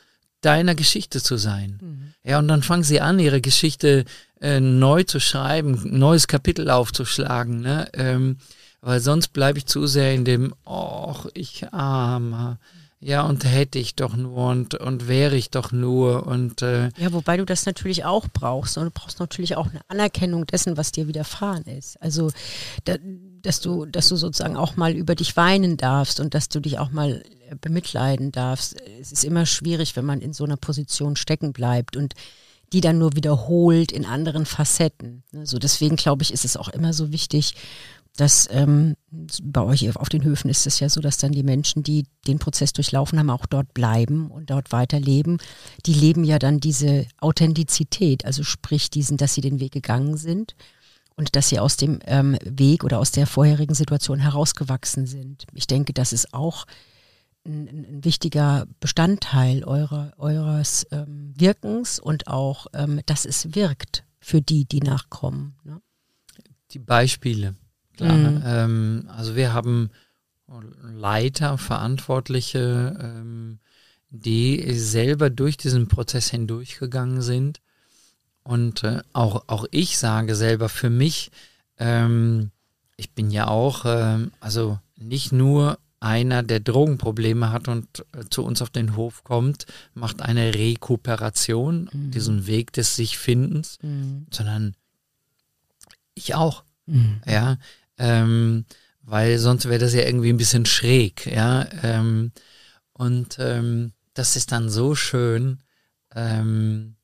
deiner 0.40 0.74
Geschichte 0.74 1.22
zu 1.22 1.36
sein. 1.36 2.14
Ja, 2.24 2.38
und 2.38 2.48
dann 2.48 2.62
fangen 2.62 2.84
sie 2.84 3.00
an, 3.00 3.18
ihre 3.18 3.40
Geschichte 3.40 4.04
äh, 4.40 4.60
neu 4.60 5.02
zu 5.02 5.20
schreiben, 5.20 5.74
ein 5.84 5.98
neues 5.98 6.28
Kapitel 6.28 6.70
aufzuschlagen, 6.70 7.60
ne? 7.60 7.88
Ähm, 7.94 8.38
weil 8.80 9.00
sonst 9.00 9.32
bleibe 9.32 9.58
ich 9.58 9.66
zu 9.66 9.86
sehr 9.86 10.14
in 10.14 10.24
dem, 10.24 10.54
och, 10.64 11.26
ich 11.34 11.72
armer, 11.72 12.58
ja, 13.00 13.22
und 13.22 13.44
hätte 13.44 13.78
ich 13.78 13.94
doch 13.94 14.16
nur 14.16 14.48
und, 14.48 14.74
und 14.74 15.06
wäre 15.06 15.36
ich 15.36 15.50
doch 15.50 15.70
nur 15.70 16.26
und 16.26 16.62
äh, 16.62 16.90
Ja, 16.96 17.12
wobei 17.12 17.36
du 17.36 17.44
das 17.44 17.64
natürlich 17.64 18.04
auch 18.04 18.26
brauchst. 18.32 18.76
Und 18.76 18.86
du 18.86 18.90
brauchst 18.90 19.20
natürlich 19.20 19.56
auch 19.56 19.68
eine 19.68 19.80
Anerkennung 19.86 20.46
dessen, 20.46 20.76
was 20.76 20.90
dir 20.90 21.06
widerfahren 21.06 21.64
ist. 21.64 22.00
Also, 22.02 22.32
da, 22.84 22.96
dass 23.40 23.60
du, 23.60 23.86
dass 23.86 24.08
du 24.08 24.16
sozusagen 24.16 24.56
auch 24.56 24.76
mal 24.76 24.94
über 24.94 25.14
dich 25.14 25.36
weinen 25.36 25.76
darfst 25.76 26.18
und 26.18 26.34
dass 26.34 26.48
du 26.48 26.58
dich 26.58 26.80
auch 26.80 26.90
mal 26.90 27.22
bemitleiden 27.60 28.32
darfst. 28.32 28.76
Es 29.00 29.12
ist 29.12 29.24
immer 29.24 29.46
schwierig, 29.46 29.96
wenn 29.96 30.04
man 30.04 30.20
in 30.20 30.32
so 30.32 30.44
einer 30.44 30.56
Position 30.56 31.16
stecken 31.16 31.52
bleibt 31.52 31.96
und 31.96 32.14
die 32.72 32.80
dann 32.80 32.98
nur 32.98 33.16
wiederholt 33.16 33.92
in 33.92 34.04
anderen 34.04 34.44
Facetten. 34.44 35.22
Also 35.34 35.58
deswegen 35.58 35.96
glaube 35.96 36.22
ich, 36.22 36.32
ist 36.32 36.44
es 36.44 36.56
auch 36.56 36.68
immer 36.68 36.92
so 36.92 37.12
wichtig, 37.12 37.54
dass 38.16 38.48
ähm, 38.50 38.96
bei 39.42 39.62
euch 39.62 39.96
auf 39.96 40.08
den 40.08 40.24
Höfen 40.24 40.50
ist 40.50 40.66
es 40.66 40.80
ja 40.80 40.88
so, 40.88 41.00
dass 41.00 41.18
dann 41.18 41.32
die 41.32 41.44
Menschen, 41.44 41.82
die 41.84 42.04
den 42.26 42.40
Prozess 42.40 42.72
durchlaufen 42.72 43.18
haben, 43.18 43.30
auch 43.30 43.46
dort 43.46 43.72
bleiben 43.74 44.30
und 44.30 44.50
dort 44.50 44.72
weiterleben. 44.72 45.38
Die 45.86 45.94
leben 45.94 46.24
ja 46.24 46.38
dann 46.38 46.58
diese 46.58 47.06
Authentizität, 47.20 48.24
also 48.24 48.42
sprich 48.42 48.90
diesen, 48.90 49.16
dass 49.18 49.34
sie 49.34 49.40
den 49.40 49.60
Weg 49.60 49.72
gegangen 49.72 50.16
sind 50.16 50.56
und 51.14 51.36
dass 51.36 51.48
sie 51.48 51.60
aus 51.60 51.76
dem 51.76 52.00
ähm, 52.06 52.36
Weg 52.44 52.82
oder 52.82 52.98
aus 52.98 53.12
der 53.12 53.26
vorherigen 53.26 53.74
Situation 53.74 54.18
herausgewachsen 54.18 55.06
sind. 55.06 55.46
Ich 55.54 55.68
denke, 55.68 55.92
das 55.92 56.12
ist 56.12 56.34
auch 56.34 56.66
ein, 57.48 57.68
ein 57.68 58.04
wichtiger 58.04 58.66
Bestandteil 58.80 59.64
eurer, 59.64 60.12
eures 60.18 60.86
ähm, 60.92 61.34
Wirkens 61.36 61.98
und 61.98 62.28
auch, 62.28 62.66
ähm, 62.74 63.00
dass 63.06 63.24
es 63.24 63.54
wirkt 63.54 64.04
für 64.20 64.40
die, 64.40 64.64
die 64.66 64.80
nachkommen. 64.80 65.56
Ne? 65.64 65.80
die 66.72 66.78
Beispiele. 66.78 67.54
Klar, 67.96 68.12
Mhm. 68.16 68.42
ähm, 68.44 69.08
also 69.08 69.34
wir 69.36 69.52
haben 69.52 69.90
Leiter, 70.82 71.58
Verantwortliche, 71.58 72.96
ähm, 73.00 73.58
die 74.10 74.72
selber 74.74 75.30
durch 75.30 75.56
diesen 75.56 75.88
Prozess 75.88 76.30
hindurchgegangen 76.30 77.22
sind. 77.22 77.60
Und 78.42 78.82
äh, 78.84 79.02
auch, 79.12 79.44
auch 79.46 79.66
ich 79.70 79.98
sage 79.98 80.34
selber 80.34 80.68
für 80.68 80.90
mich, 80.90 81.30
ähm, 81.78 82.50
ich 82.96 83.10
bin 83.12 83.30
ja 83.30 83.48
auch, 83.48 83.84
ähm, 83.84 84.32
also 84.40 84.78
nicht 84.96 85.32
nur 85.32 85.78
einer, 86.00 86.42
der 86.42 86.60
Drogenprobleme 86.60 87.50
hat 87.50 87.68
und 87.68 88.04
äh, 88.12 88.24
zu 88.30 88.44
uns 88.44 88.62
auf 88.62 88.70
den 88.70 88.94
Hof 88.96 89.24
kommt, 89.24 89.66
macht 89.94 90.22
eine 90.22 90.54
Rekuperation, 90.54 91.90
Mhm. 91.92 92.10
diesen 92.12 92.46
Weg 92.46 92.72
des 92.72 92.96
Sich-Findens, 92.96 93.78
sondern 94.30 94.74
ich 96.14 96.34
auch. 96.34 96.64
Mhm. 96.86 97.20
Ja, 97.26 97.58
ähm, 97.98 98.64
weil 99.02 99.38
sonst 99.38 99.64
wäre 99.68 99.78
das 99.78 99.94
ja 99.94 100.02
irgendwie 100.02 100.30
ein 100.30 100.36
bisschen 100.36 100.66
schräg, 100.66 101.26
ja. 101.26 101.66
Ähm, 101.82 102.32
und 102.92 103.36
ähm, 103.40 103.92
das 104.14 104.36
ist 104.36 104.52
dann 104.52 104.68
so 104.68 104.94
schön, 104.94 105.58
ähm, 106.14 106.96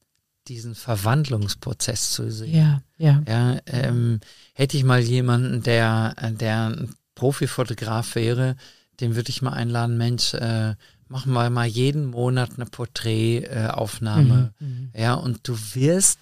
diesen 0.49 0.75
Verwandlungsprozess 0.75 2.13
zu 2.13 2.31
sehen. 2.31 2.55
Ja, 2.55 2.83
ja. 2.99 3.23
Ja, 3.27 3.59
ähm, 3.67 4.21
hätte 4.53 4.77
ich 4.77 4.85
mal 4.85 5.01
jemanden, 5.01 5.63
der, 5.63 6.15
der 6.39 6.67
ein 6.67 6.95
Profifotograf 7.15 8.15
wäre, 8.15 8.57
den 9.01 9.17
würde 9.17 9.31
ich 9.31 9.43
mal 9.43 9.53
einladen, 9.53 9.97
Mensch, 9.97 10.35
äh, 10.35 10.75
machen 11.09 11.33
wir 11.33 11.49
mal 11.51 11.67
jeden 11.67 12.07
Monat 12.07 12.51
eine 12.57 12.67
Porträtaufnahme. 12.67 14.53
Mhm, 14.59 14.67
mhm, 14.67 14.91
ja, 14.97 15.15
und 15.15 15.47
du 15.47 15.57
wirst 15.75 16.19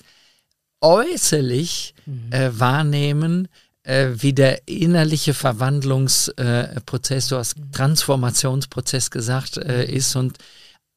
äußerlich 0.81 1.95
mhm. 2.07 2.33
äh, 2.33 2.59
wahrnehmen, 2.59 3.49
äh, 3.85 4.09
wie 4.17 4.33
der 4.33 4.69
innerliche 4.69 5.35
Verwandlungsprozess, 5.35 7.29
du 7.29 7.37
hast 7.37 7.59
mhm. 7.59 7.73
Transformationsprozess 7.73 9.11
gesagt, 9.11 9.57
äh, 9.57 9.87
mhm. 9.87 9.95
ist 9.95 10.17
und 10.17 10.39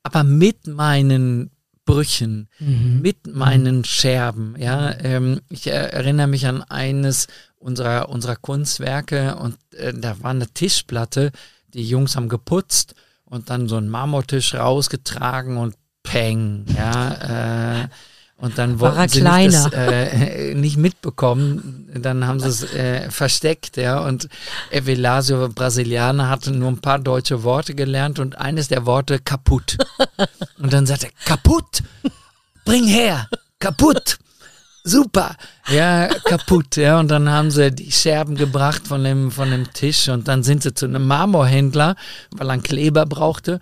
aber 0.04 0.24
mit 0.24 0.68
meinen 0.68 1.50
Brüchen, 1.86 2.48
mhm. 2.60 3.00
mit 3.02 3.28
meinen 3.28 3.86
Scherben, 3.86 4.56
ja, 4.58 4.92
ähm, 5.00 5.42
ich 5.50 5.68
erinnere 5.68 6.28
mich 6.28 6.48
an 6.48 6.64
eines 6.64 7.28
unserer, 7.58 8.10
unserer 8.10 8.36
Kunstwerke 8.36 9.36
und 9.36 9.58
äh, 9.74 9.94
da 9.94 10.22
war 10.22 10.32
eine 10.32 10.48
Tischplatte, 10.48 11.32
die 11.76 11.88
Jungs 11.88 12.16
haben 12.16 12.30
geputzt 12.30 12.96
und 13.26 13.50
dann 13.50 13.68
so 13.68 13.78
einen 13.78 13.90
Marmortisch 13.90 14.56
rausgetragen 14.56 15.58
und 15.58 15.76
peng, 16.04 16.66
ja, 16.76 17.82
äh, 17.84 17.88
und 18.38 18.58
dann 18.58 18.82
wollten 18.82 19.08
sie 19.08 19.22
nicht, 19.22 19.54
das, 19.54 19.72
äh, 19.72 20.54
nicht 20.56 20.76
mitbekommen, 20.76 21.90
dann 21.96 22.28
haben 22.28 22.42
sie 22.42 22.50
es 22.50 22.74
äh, 22.74 23.10
versteckt, 23.10 23.78
ja. 23.78 24.00
Und 24.00 24.28
Evelasio 24.72 25.48
Brasilianer 25.50 26.30
hatte 26.30 26.52
nur 26.52 26.70
ein 26.70 26.80
paar 26.80 27.00
deutsche 27.00 27.44
Worte 27.44 27.76
gelernt 27.76 28.20
und 28.20 28.38
eines 28.38 28.68
der 28.68 28.86
Worte 28.86 29.20
kaputt. 29.20 29.78
Und 30.60 30.74
dann 30.74 30.86
sagte 30.86 31.08
er, 31.08 31.12
kaputt, 31.26 31.82
bring 32.66 32.86
her, 32.86 33.30
kaputt 33.60 34.18
super, 34.86 35.36
ja, 35.70 36.08
kaputt, 36.24 36.78
ja. 36.78 37.00
Und 37.00 37.10
dann 37.10 37.30
haben 37.30 37.52
sie 37.52 37.72
die 37.72 37.92
Scherben 37.92 38.36
gebracht 38.36 38.88
von 38.88 39.04
dem, 39.04 39.32
von 39.32 39.52
dem 39.52 39.74
Tisch 39.74 40.08
und 40.08 40.28
dann 40.28 40.44
sind 40.44 40.64
sie 40.64 40.74
zu 40.74 40.86
einem 40.86 41.06
Marmorhändler, 41.08 41.96
weil 42.32 42.48
er 42.48 42.54
einen 42.54 42.64
Kleber 42.64 43.06
brauchte. 43.06 43.60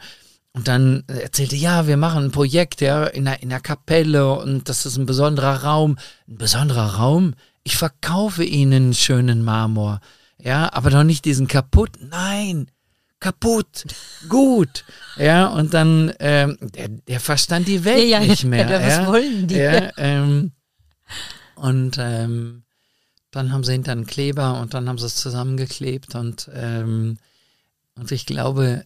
Und 0.56 0.68
dann 0.68 1.04
erzählte, 1.08 1.56
ja, 1.56 1.88
wir 1.88 1.98
machen 1.98 2.26
ein 2.26 2.32
Projekt, 2.32 2.82
ja, 2.82 3.06
in 3.06 3.26
der, 3.26 3.42
in 3.42 3.50
der 3.50 3.62
Kapelle 3.62 4.36
und 4.36 4.70
das 4.70 4.86
ist 4.86 4.98
ein 4.98 5.08
besonderer 5.08 5.64
Raum. 5.64 5.98
Ein 6.28 6.38
besonderer 6.38 6.96
Raum? 6.96 7.34
Ich 7.64 7.76
verkaufe 7.76 8.44
Ihnen 8.44 8.74
einen 8.74 8.94
schönen 8.94 9.44
Marmor. 9.44 10.00
Ja, 10.38 10.72
aber 10.74 10.92
doch 10.92 11.04
nicht 11.04 11.26
diesen 11.26 11.48
kaputt. 11.48 11.92
Nein, 12.02 12.68
kaputt, 13.20 13.86
gut. 14.30 14.84
Ja, 15.16 15.48
und 15.48 15.74
dann, 15.74 16.14
ähm, 16.20 16.58
der, 16.62 16.90
der 16.90 17.20
verstand 17.20 17.68
die 17.68 17.86
Welt 17.86 18.10
ja, 18.10 18.20
ja, 18.20 18.28
nicht 18.28 18.44
mehr. 18.44 18.70
Ja, 18.70 18.86
was 18.86 19.08
wollen 19.08 19.48
die? 19.48 19.56
Ja, 19.56 19.90
ähm, 19.98 20.52
und 21.56 21.98
ähm, 22.00 22.64
dann 23.32 23.52
haben 23.52 23.64
sie 23.64 23.74
hinter 23.74 23.92
einen 23.92 24.06
Kleber 24.06 24.60
und 24.62 24.74
dann 24.74 24.88
haben 24.88 24.98
sie 24.98 25.06
es 25.06 25.16
zusammengeklebt 25.16 26.16
und, 26.16 26.50
ähm, 26.54 27.18
und 27.96 28.12
ich 28.12 28.26
glaube, 28.26 28.86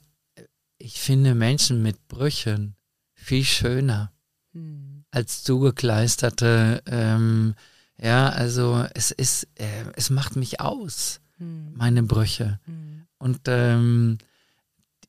ich 0.77 0.99
finde 0.99 1.35
Menschen 1.35 1.81
mit 1.81 2.07
Brüchen 2.07 2.75
viel 3.13 3.43
schöner 3.43 4.11
hm. 4.53 5.03
als 5.11 5.43
zugekleisterte. 5.43 6.81
Ähm, 6.85 7.55
ja, 7.97 8.29
also 8.29 8.85
es 8.93 9.11
ist, 9.11 9.47
äh, 9.55 9.85
es 9.95 10.09
macht 10.09 10.35
mich 10.35 10.61
aus, 10.61 11.19
hm. 11.37 11.73
meine 11.75 12.03
Brüche. 12.03 12.59
Hm. 12.65 13.07
Und 13.17 13.41
ähm, 13.47 14.19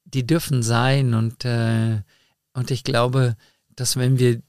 die 0.05 0.27
dürfen 0.27 0.62
sein 0.62 1.15
und, 1.15 1.45
äh, 1.45 2.00
und 2.55 2.71
ich 2.71 2.83
glaube, 2.83 3.37
dass 3.77 3.97
wenn 3.97 4.19
wir 4.19 4.43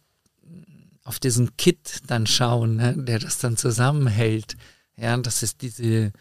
auf 1.10 1.20
diesen 1.20 1.58
Kit 1.58 2.04
dann 2.06 2.28
schauen, 2.28 2.76
ne, 2.76 2.96
der 2.96 3.18
das 3.18 3.40
dann 3.40 3.58
zusammenhält. 3.58 4.56
Ja, 4.96 5.18
das 5.18 5.42
ist 5.42 5.64
diese, 5.64 6.12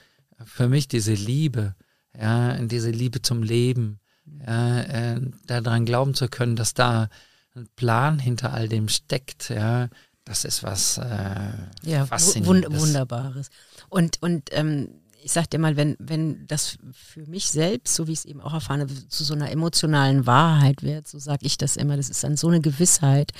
für 0.43 0.67
mich 0.67 0.89
diese 0.89 1.13
Liebe, 1.13 1.75
ja, 2.19 2.57
diese 2.57 2.91
Liebe 2.91 3.21
zum 3.21 3.43
Leben, 3.43 4.01
ja, 4.47 4.81
äh, 4.81 5.21
daran 5.47 5.85
glauben 5.85 6.15
zu 6.15 6.29
können, 6.29 6.57
dass 6.57 6.73
da 6.73 7.11
ein 7.55 7.69
Plan 7.77 8.19
hinter 8.19 8.55
all 8.55 8.67
dem 8.67 8.89
steckt, 8.89 9.51
ja, 9.51 9.91
das 10.25 10.47
ist 10.47 10.63
was 10.63 10.97
äh, 10.97 11.51
ja, 11.83 12.07
Faszinierendes. 12.07 12.71
Wund 12.71 12.81
Wunderbares. 12.81 13.51
Und, 13.91 14.23
und 14.23 14.49
ähm, 14.53 14.89
ich 15.23 15.33
sag 15.33 15.51
dir 15.51 15.59
mal, 15.59 15.77
wenn, 15.77 15.97
wenn 15.99 16.47
das 16.47 16.79
für 16.93 17.27
mich 17.27 17.51
selbst, 17.51 17.95
so 17.95 18.07
wie 18.07 18.13
ich 18.13 18.21
es 18.21 18.25
eben 18.25 18.41
auch 18.41 18.55
erfahren 18.55 18.81
habe, 18.81 19.09
zu 19.09 19.23
so 19.23 19.35
einer 19.35 19.51
emotionalen 19.51 20.25
Wahrheit 20.25 20.83
wird, 20.83 21.07
so 21.07 21.19
sage 21.19 21.45
ich 21.45 21.59
das 21.59 21.77
immer, 21.77 21.99
das 21.99 22.09
ist 22.09 22.25
dann 22.25 22.39
so 22.39 22.49
eine 22.49 22.63
Gewissheit, 22.63 23.33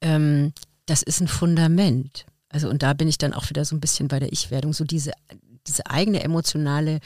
ähm, 0.00 0.52
das 0.86 1.02
ist 1.02 1.20
ein 1.20 1.28
Fundament. 1.28 2.26
Also 2.48 2.68
und 2.68 2.82
da 2.82 2.94
bin 2.94 3.08
ich 3.08 3.18
dann 3.18 3.34
auch 3.34 3.48
wieder 3.50 3.64
so 3.64 3.74
ein 3.76 3.80
bisschen 3.80 4.08
bei 4.08 4.18
der 4.18 4.32
Ich-Werdung, 4.32 4.72
so 4.72 4.84
diese, 4.84 5.12
diese 5.66 5.86
eigene 5.86 6.22
emotionale 6.22 7.00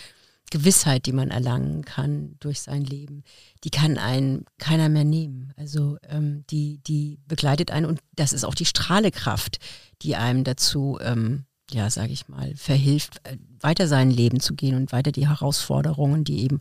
Gewissheit, 0.51 1.07
die 1.07 1.13
man 1.13 1.31
erlangen 1.31 1.85
kann 1.85 2.37
durch 2.41 2.61
sein 2.61 2.85
Leben, 2.85 3.23
die 3.65 3.71
kann 3.71 3.99
einen 3.99 4.45
keiner 4.59 4.89
mehr 4.89 5.05
nehmen. 5.05 5.53
Also 5.57 5.97
ähm, 6.09 6.45
die, 6.51 6.79
die 6.79 7.19
begleitet 7.27 7.71
einen 7.71 7.87
und 7.87 8.01
das 8.17 8.33
ist 8.33 8.45
auch 8.45 8.55
die 8.55 8.65
Strahlekraft, 8.65 9.59
die 10.03 10.17
einem 10.17 10.45
dazu, 10.45 10.99
ähm, 11.01 11.45
ja, 11.71 11.89
sage 11.89 12.13
ich 12.13 12.29
mal, 12.29 12.55
verhilft, 12.57 13.21
äh, 13.25 13.37
weiter 13.61 13.87
sein 13.87 14.11
Leben 14.11 14.41
zu 14.41 14.55
gehen 14.55 14.77
und 14.77 14.93
weiter 14.93 15.13
die 15.13 15.29
Herausforderungen, 15.29 16.25
die 16.25 16.43
eben 16.43 16.61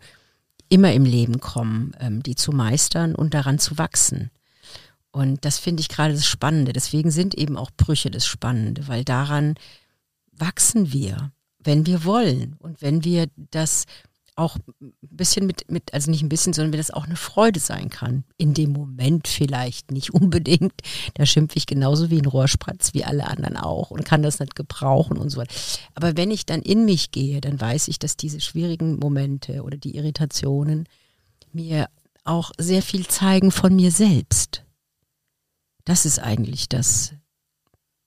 immer 0.70 0.94
im 0.94 1.04
Leben 1.04 1.40
kommen, 1.40 1.94
ähm, 2.00 2.22
die 2.22 2.36
zu 2.36 2.52
meistern 2.52 3.16
und 3.16 3.34
daran 3.34 3.58
zu 3.58 3.80
wachsen. 3.80 4.30
Und 5.12 5.44
das 5.46 5.60
finde 5.60 5.82
ich 5.82 5.90
gerade 5.90 6.14
das 6.14 6.26
Spannende. 6.26 6.74
Deswegen 6.74 7.12
sind 7.12 7.36
eben 7.36 7.58
auch 7.58 7.72
Brüche 7.76 8.12
das 8.12 8.26
Spannende, 8.26 8.88
weil 8.88 9.04
daran 9.04 9.56
wachsen 10.32 10.94
wir, 10.94 11.32
wenn 11.60 11.86
wir 11.86 12.06
wollen 12.06 12.56
und 12.60 12.82
wenn 12.82 13.04
wir 13.04 13.28
das 13.36 13.86
auch 14.40 14.56
ein 14.82 14.94
bisschen 15.02 15.46
mit, 15.46 15.70
mit, 15.70 15.94
also 15.94 16.10
nicht 16.10 16.24
ein 16.24 16.30
bisschen, 16.30 16.54
sondern 16.54 16.72
wenn 16.72 16.80
das 16.80 16.92
auch 16.92 17.06
eine 17.06 17.18
Freude 17.18 17.60
sein 17.60 17.90
kann. 17.90 18.24
In 18.38 18.54
dem 18.54 18.72
Moment 18.72 19.28
vielleicht 19.28 19.92
nicht 19.92 20.14
unbedingt. 20.14 20.74
Da 21.16 21.26
schimpfe 21.26 21.58
ich 21.58 21.66
genauso 21.66 22.10
wie 22.10 22.20
ein 22.20 22.26
Rohrspratz, 22.26 22.94
wie 22.94 23.04
alle 23.04 23.28
anderen 23.28 23.58
auch 23.58 23.92
und 23.92 24.06
kann 24.06 24.24
das 24.24 24.40
nicht 24.40 24.56
gebrauchen 24.56 25.18
und 25.18 25.30
so 25.30 25.42
weiter. 25.42 25.54
Aber 25.94 26.16
wenn 26.16 26.32
ich 26.32 26.46
dann 26.46 26.62
in 26.62 26.86
mich 26.86 27.12
gehe, 27.12 27.42
dann 27.42 27.60
weiß 27.60 27.90
ich, 27.90 28.00
dass 28.00 28.16
diese 28.16 28.40
schwierigen 28.40 28.98
Momente 28.98 29.64
oder 29.64 29.78
die 29.78 29.98
Irritationen 29.98 30.88
mir 31.52 31.90
auch 32.24 32.52
sehr 32.58 32.82
viel 32.82 33.08
zeigen 33.08 33.52
von 33.52 33.76
mir 33.76 33.92
selbst. 33.92 34.49
Das 35.90 36.06
ist 36.06 36.20
eigentlich 36.20 36.70
das 36.70 37.14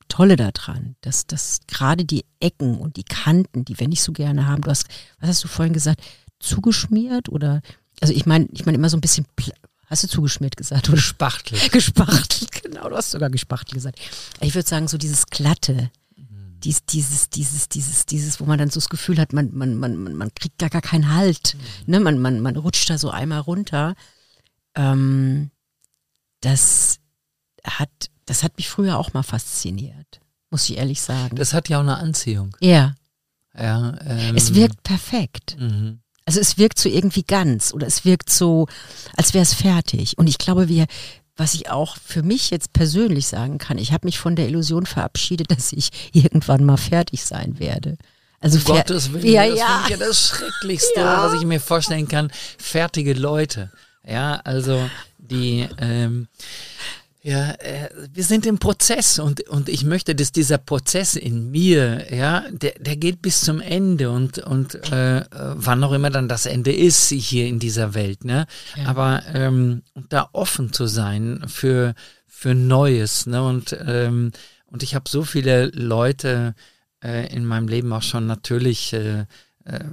Tolle 0.07 0.37
daran, 0.37 0.95
dass, 1.01 1.27
dass 1.27 1.59
gerade 1.67 2.05
die 2.05 2.25
Ecken 2.39 2.79
und 2.79 2.97
die 2.97 3.03
Kanten, 3.03 3.65
die 3.65 3.81
wir 3.81 3.89
nicht 3.89 4.03
so 4.03 4.13
gerne 4.13 4.47
haben, 4.47 4.63
du 4.63 4.71
hast, 4.71 4.87
was 5.19 5.31
hast 5.31 5.43
du 5.43 5.49
vorhin 5.49 5.73
gesagt, 5.73 6.01
zugeschmiert 6.39 7.29
oder, 7.29 7.61
also 8.01 8.15
ich 8.15 8.25
meine, 8.25 8.47
ich 8.53 8.65
meine 8.67 8.79
immer 8.79 8.89
so 8.89 8.97
ein 8.97 9.01
bisschen, 9.01 9.27
hast 9.87 10.05
du 10.05 10.07
zugeschmiert 10.07 10.57
gesagt? 10.57 10.91
Oder? 10.91 10.97
Gespachtelt. 10.97 11.73
Gespachtelt, 11.73 12.53
genau, 12.63 12.89
du 12.89 12.95
hast 12.95 13.11
sogar 13.11 13.31
gespachtelt 13.31 13.75
gesagt. 13.75 13.99
Ich 14.41 14.55
würde 14.55 14.69
sagen, 14.69 14.87
so 14.87 14.97
dieses 14.97 15.27
Glatte, 15.27 15.91
dies, 16.63 16.85
dieses, 16.85 17.31
dieses, 17.31 17.69
dieses, 17.69 18.07
dieses, 18.07 18.39
wo 18.39 18.45
man 18.45 18.59
dann 18.61 18.71
so 18.71 18.79
das 18.79 18.91
Gefühl 18.91 19.19
hat, 19.19 19.33
man, 19.33 19.53
man, 19.53 19.75
man, 19.75 20.15
man 20.15 20.33
kriegt 20.37 20.57
gar, 20.61 20.71
gar 20.71 20.83
keinen 20.83 21.13
Halt. 21.13 21.57
Mhm. 21.57 21.91
Ne? 21.91 21.99
Man, 21.99 22.21
man, 22.21 22.39
man 22.39 22.55
rutscht 22.55 22.89
da 22.91 22.97
so 22.97 23.11
einmal 23.11 23.41
runter. 23.41 23.97
Ähm, 24.77 25.51
das 26.43 27.01
hat, 27.65 27.91
das 28.27 28.43
hat 28.43 28.57
mich 28.57 28.69
früher 28.69 28.99
auch 28.99 29.13
mal 29.13 29.23
fasziniert, 29.23 30.21
muss 30.51 30.69
ich 30.69 30.77
ehrlich 30.77 31.01
sagen. 31.01 31.37
Das 31.37 31.55
hat 31.55 31.69
ja 31.69 31.79
auch 31.79 31.83
eine 31.83 31.99
Anziehung. 31.99 32.57
Ja. 32.61 32.95
Ja. 33.57 33.95
Ähm, 34.05 34.37
es 34.37 34.55
wirkt 34.55 34.83
perfekt. 34.83 35.57
Mhm. 35.59 36.01
Also 36.25 36.41
es 36.41 36.57
wirkt 36.57 36.79
so 36.79 36.89
irgendwie 36.89 37.25
ganz 37.25 37.73
oder 37.75 37.87
es 37.87 38.05
wirkt 38.05 38.31
so, 38.31 38.69
als 39.17 39.35
wäre 39.35 39.43
es 39.43 39.55
fertig. 39.55 40.19
Und 40.19 40.29
ich 40.29 40.39
glaube, 40.39 40.69
wir, 40.69 40.87
was 41.37 41.55
ich 41.55 41.71
auch 41.71 41.97
für 41.97 42.23
mich 42.23 42.51
jetzt 42.51 42.73
persönlich 42.73 43.27
sagen 43.27 43.59
kann, 43.59 43.79
ich 43.79 43.93
habe 43.93 44.07
mich 44.07 44.19
von 44.19 44.37
der 44.37 44.47
Illusion 44.47 44.87
verabschiedet, 44.87 45.51
dass 45.57 45.73
ich 45.73 45.91
irgendwann 46.13 46.65
mal 46.65 46.77
fertig 46.77 47.25
sein 47.25 47.59
werde. 47.59 47.97
Also 48.41 48.59
um 48.59 48.65
Gottes 48.65 49.13
Willen, 49.13 49.27
ja, 49.27 49.47
das 49.47 49.59
ja. 49.59 49.87
ja 49.89 49.97
das 49.97 50.29
Schrecklichste, 50.29 51.01
ja. 51.01 51.25
was 51.25 51.41
ich 51.41 51.47
mir 51.47 51.61
vorstellen 51.61 52.09
kann. 52.09 52.31
Fertige 52.59 53.15
Leute. 53.15 53.71
Ja, 54.05 54.41
also 54.43 54.91
die 55.19 55.69
ähm, 55.79 56.27
ja, 57.25 57.53
äh, 57.53 57.89
wir 58.13 58.25
sind 58.25 58.47
im 58.47 58.59
Prozess 58.59 59.21
und, 59.21 59.49
und 59.49 59.69
ich 59.69 59.85
möchte, 59.85 60.17
dass 60.17 60.33
dieser 60.33 60.59
Prozess 60.59 61.15
in 61.15 61.53
mir, 61.53 62.13
ja, 62.13 62.45
der, 62.51 62.73
der 62.81 62.97
geht 62.97 63.23
bis 63.23 63.43
zum 63.43 63.61
Ende 63.61 64.11
und, 64.11 64.39
und 64.39 64.75
äh, 64.91 65.25
wann 65.31 65.85
auch 65.85 65.93
immer 65.93 66.11
dann 66.11 66.29
das 66.29 66.47
Ende 66.47 66.73
ist 66.73 67.11
hier 67.11 67.47
in 67.47 67.61
dieser 67.61 67.95
Welt, 67.95 68.25
ne? 68.25 68.47
Ja. 68.77 68.87
Aber 68.87 69.23
ähm, 69.33 69.83
da 70.09 70.31
offen 70.33 70.73
zu 70.73 70.87
sein 70.87 71.45
für, 71.47 71.95
für 72.27 72.57
Neues, 72.57 73.27
ne? 73.27 73.45
Und, 73.45 73.77
ähm, 73.87 74.33
und 74.67 74.83
ich 74.83 74.97
habe 74.97 75.09
so 75.09 75.23
viele 75.23 75.67
Leute 75.67 76.57
äh, 77.05 77.33
in 77.33 77.45
meinem 77.45 77.69
Leben 77.69 77.93
auch 77.93 78.03
schon 78.03 78.27
natürlich 78.27 78.95
äh, 78.95 79.27
äh, 79.65 79.85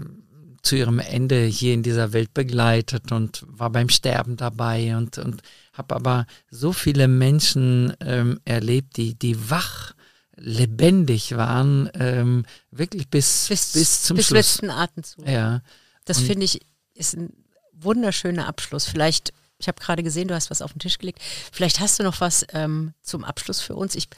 zu 0.62 0.76
ihrem 0.76 1.00
Ende 1.00 1.44
hier 1.46 1.74
in 1.74 1.84
dieser 1.84 2.14
Welt 2.14 2.34
begleitet 2.34 3.12
und 3.12 3.44
war 3.48 3.70
beim 3.70 3.90
Sterben 3.90 4.38
dabei 4.38 4.96
und, 4.96 5.18
und 5.18 5.42
habe 5.74 5.96
aber 5.96 6.26
so 6.50 6.74
viele 6.74 7.08
Menschen 7.08 7.94
ähm, 8.02 8.40
erlebt, 8.46 8.98
die, 8.98 9.16
die 9.16 9.50
wach 9.50 9.94
lebendig 10.36 11.36
waren, 11.36 11.90
ähm, 11.96 12.46
wirklich 12.72 13.10
bis, 13.10 13.48
bis, 13.50 13.74
bis 13.74 14.04
zum 14.04 14.18
bis 14.18 14.28
Schluss. 14.28 14.38
letzten 14.38 14.70
Atemzug. 14.70 15.28
Ja. 15.28 15.62
Das 16.06 16.20
finde 16.20 16.46
ich 16.46 16.62
ist 17.00 17.16
ein 17.16 17.34
wunderschöner 17.74 18.48
Abschluss. 18.48 18.86
Vielleicht, 18.86 19.34
ich 19.58 19.68
habe 19.68 19.80
gerade 19.80 20.04
gesehen, 20.04 20.28
du 20.28 20.36
hast 20.36 20.50
was 20.50 20.62
auf 20.62 20.74
den 20.74 20.80
Tisch 20.80 20.98
gelegt. 20.98 21.20
Vielleicht 21.52 21.80
hast 21.80 22.00
du 22.00 22.04
noch 22.04 22.20
was 22.20 22.46
ähm, 22.54 22.94
zum 23.02 23.24
Abschluss 23.24 23.62
für 23.62 23.76
uns. 23.76 23.96
Ich 23.96 24.10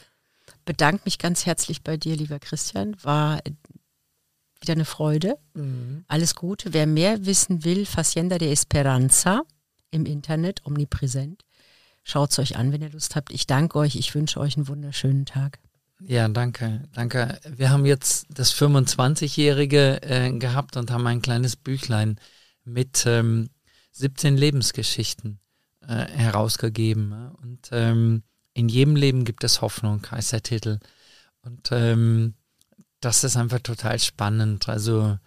bedanke 0.66 1.04
mich 1.06 1.20
ganz 1.20 1.46
herzlich 1.46 1.84
bei 1.84 1.98
dir, 1.98 2.16
lieber 2.16 2.40
Christian. 2.40 2.96
War 3.04 3.42
wieder 4.62 4.74
eine 4.74 4.86
Freude. 4.86 5.38
Mhm. 5.54 6.06
Alles 6.08 6.36
Gute. 6.36 6.74
Wer 6.74 6.88
mehr 6.88 7.26
wissen 7.26 7.64
will, 7.64 7.86
Facienda 7.86 8.38
de 8.38 8.52
Esperanza 8.52 9.44
im 9.90 10.06
Internet, 10.06 10.62
omnipräsent. 10.66 11.44
Schaut 12.04 12.32
es 12.32 12.40
euch 12.40 12.56
an, 12.56 12.72
wenn 12.72 12.82
ihr 12.82 12.90
Lust 12.90 13.16
habt. 13.16 13.32
Ich 13.32 13.48
danke 13.48 13.78
euch. 13.78 13.96
Ich 13.96 14.16
wünsche 14.16 14.40
euch 14.40 14.58
einen 14.58 14.68
wunderschönen 14.68 15.26
Tag. 15.26 15.60
Ja, 16.00 16.28
danke, 16.28 16.84
danke. 16.94 17.40
Wir 17.48 17.70
haben 17.70 17.86
jetzt 17.86 18.26
das 18.30 18.54
25-Jährige 18.56 20.02
äh, 20.02 20.32
gehabt 20.32 20.78
und 20.78 20.90
haben 20.90 21.06
ein 21.06 21.22
kleines 21.22 21.56
Büchlein 21.56 22.20
mit 22.64 23.06
ähm, 23.06 23.50
17 23.92 24.36
Lebensgeschichten 24.36 25.40
äh, 25.88 26.06
herausgegeben. 26.08 27.32
Und 27.44 27.70
ähm, 27.72 28.24
in 28.54 28.68
jedem 28.68 28.96
Leben 28.96 29.26
gibt 29.26 29.44
es 29.44 29.62
Hoffnung, 29.62 30.02
heißt 30.10 30.34
der 30.34 30.42
Titel. 30.42 30.80
Und 31.44 31.70
ähm, 31.72 32.34
das 33.02 33.24
ist 33.24 33.36
einfach 33.36 33.60
total 33.60 34.00
spannend. 34.00 34.70
Also 34.70 35.18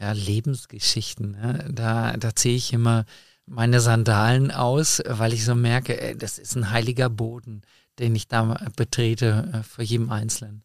ja, 0.00 0.12
Lebensgeschichten. 0.12 1.36
Ja. 1.40 1.52
Da, 1.68 2.16
da 2.16 2.34
ziehe 2.34 2.56
ich 2.56 2.72
immer 2.72 3.04
meine 3.46 3.80
Sandalen 3.80 4.50
aus, 4.50 5.02
weil 5.06 5.34
ich 5.34 5.44
so 5.44 5.54
merke, 5.54 6.00
ey, 6.00 6.16
das 6.16 6.38
ist 6.38 6.56
ein 6.56 6.70
heiliger 6.70 7.10
Boden, 7.10 7.62
den 7.98 8.14
ich 8.14 8.28
da 8.28 8.56
betrete 8.76 9.50
äh, 9.52 9.62
vor 9.62 9.84
jedem 9.84 10.10
Einzelnen. 10.10 10.62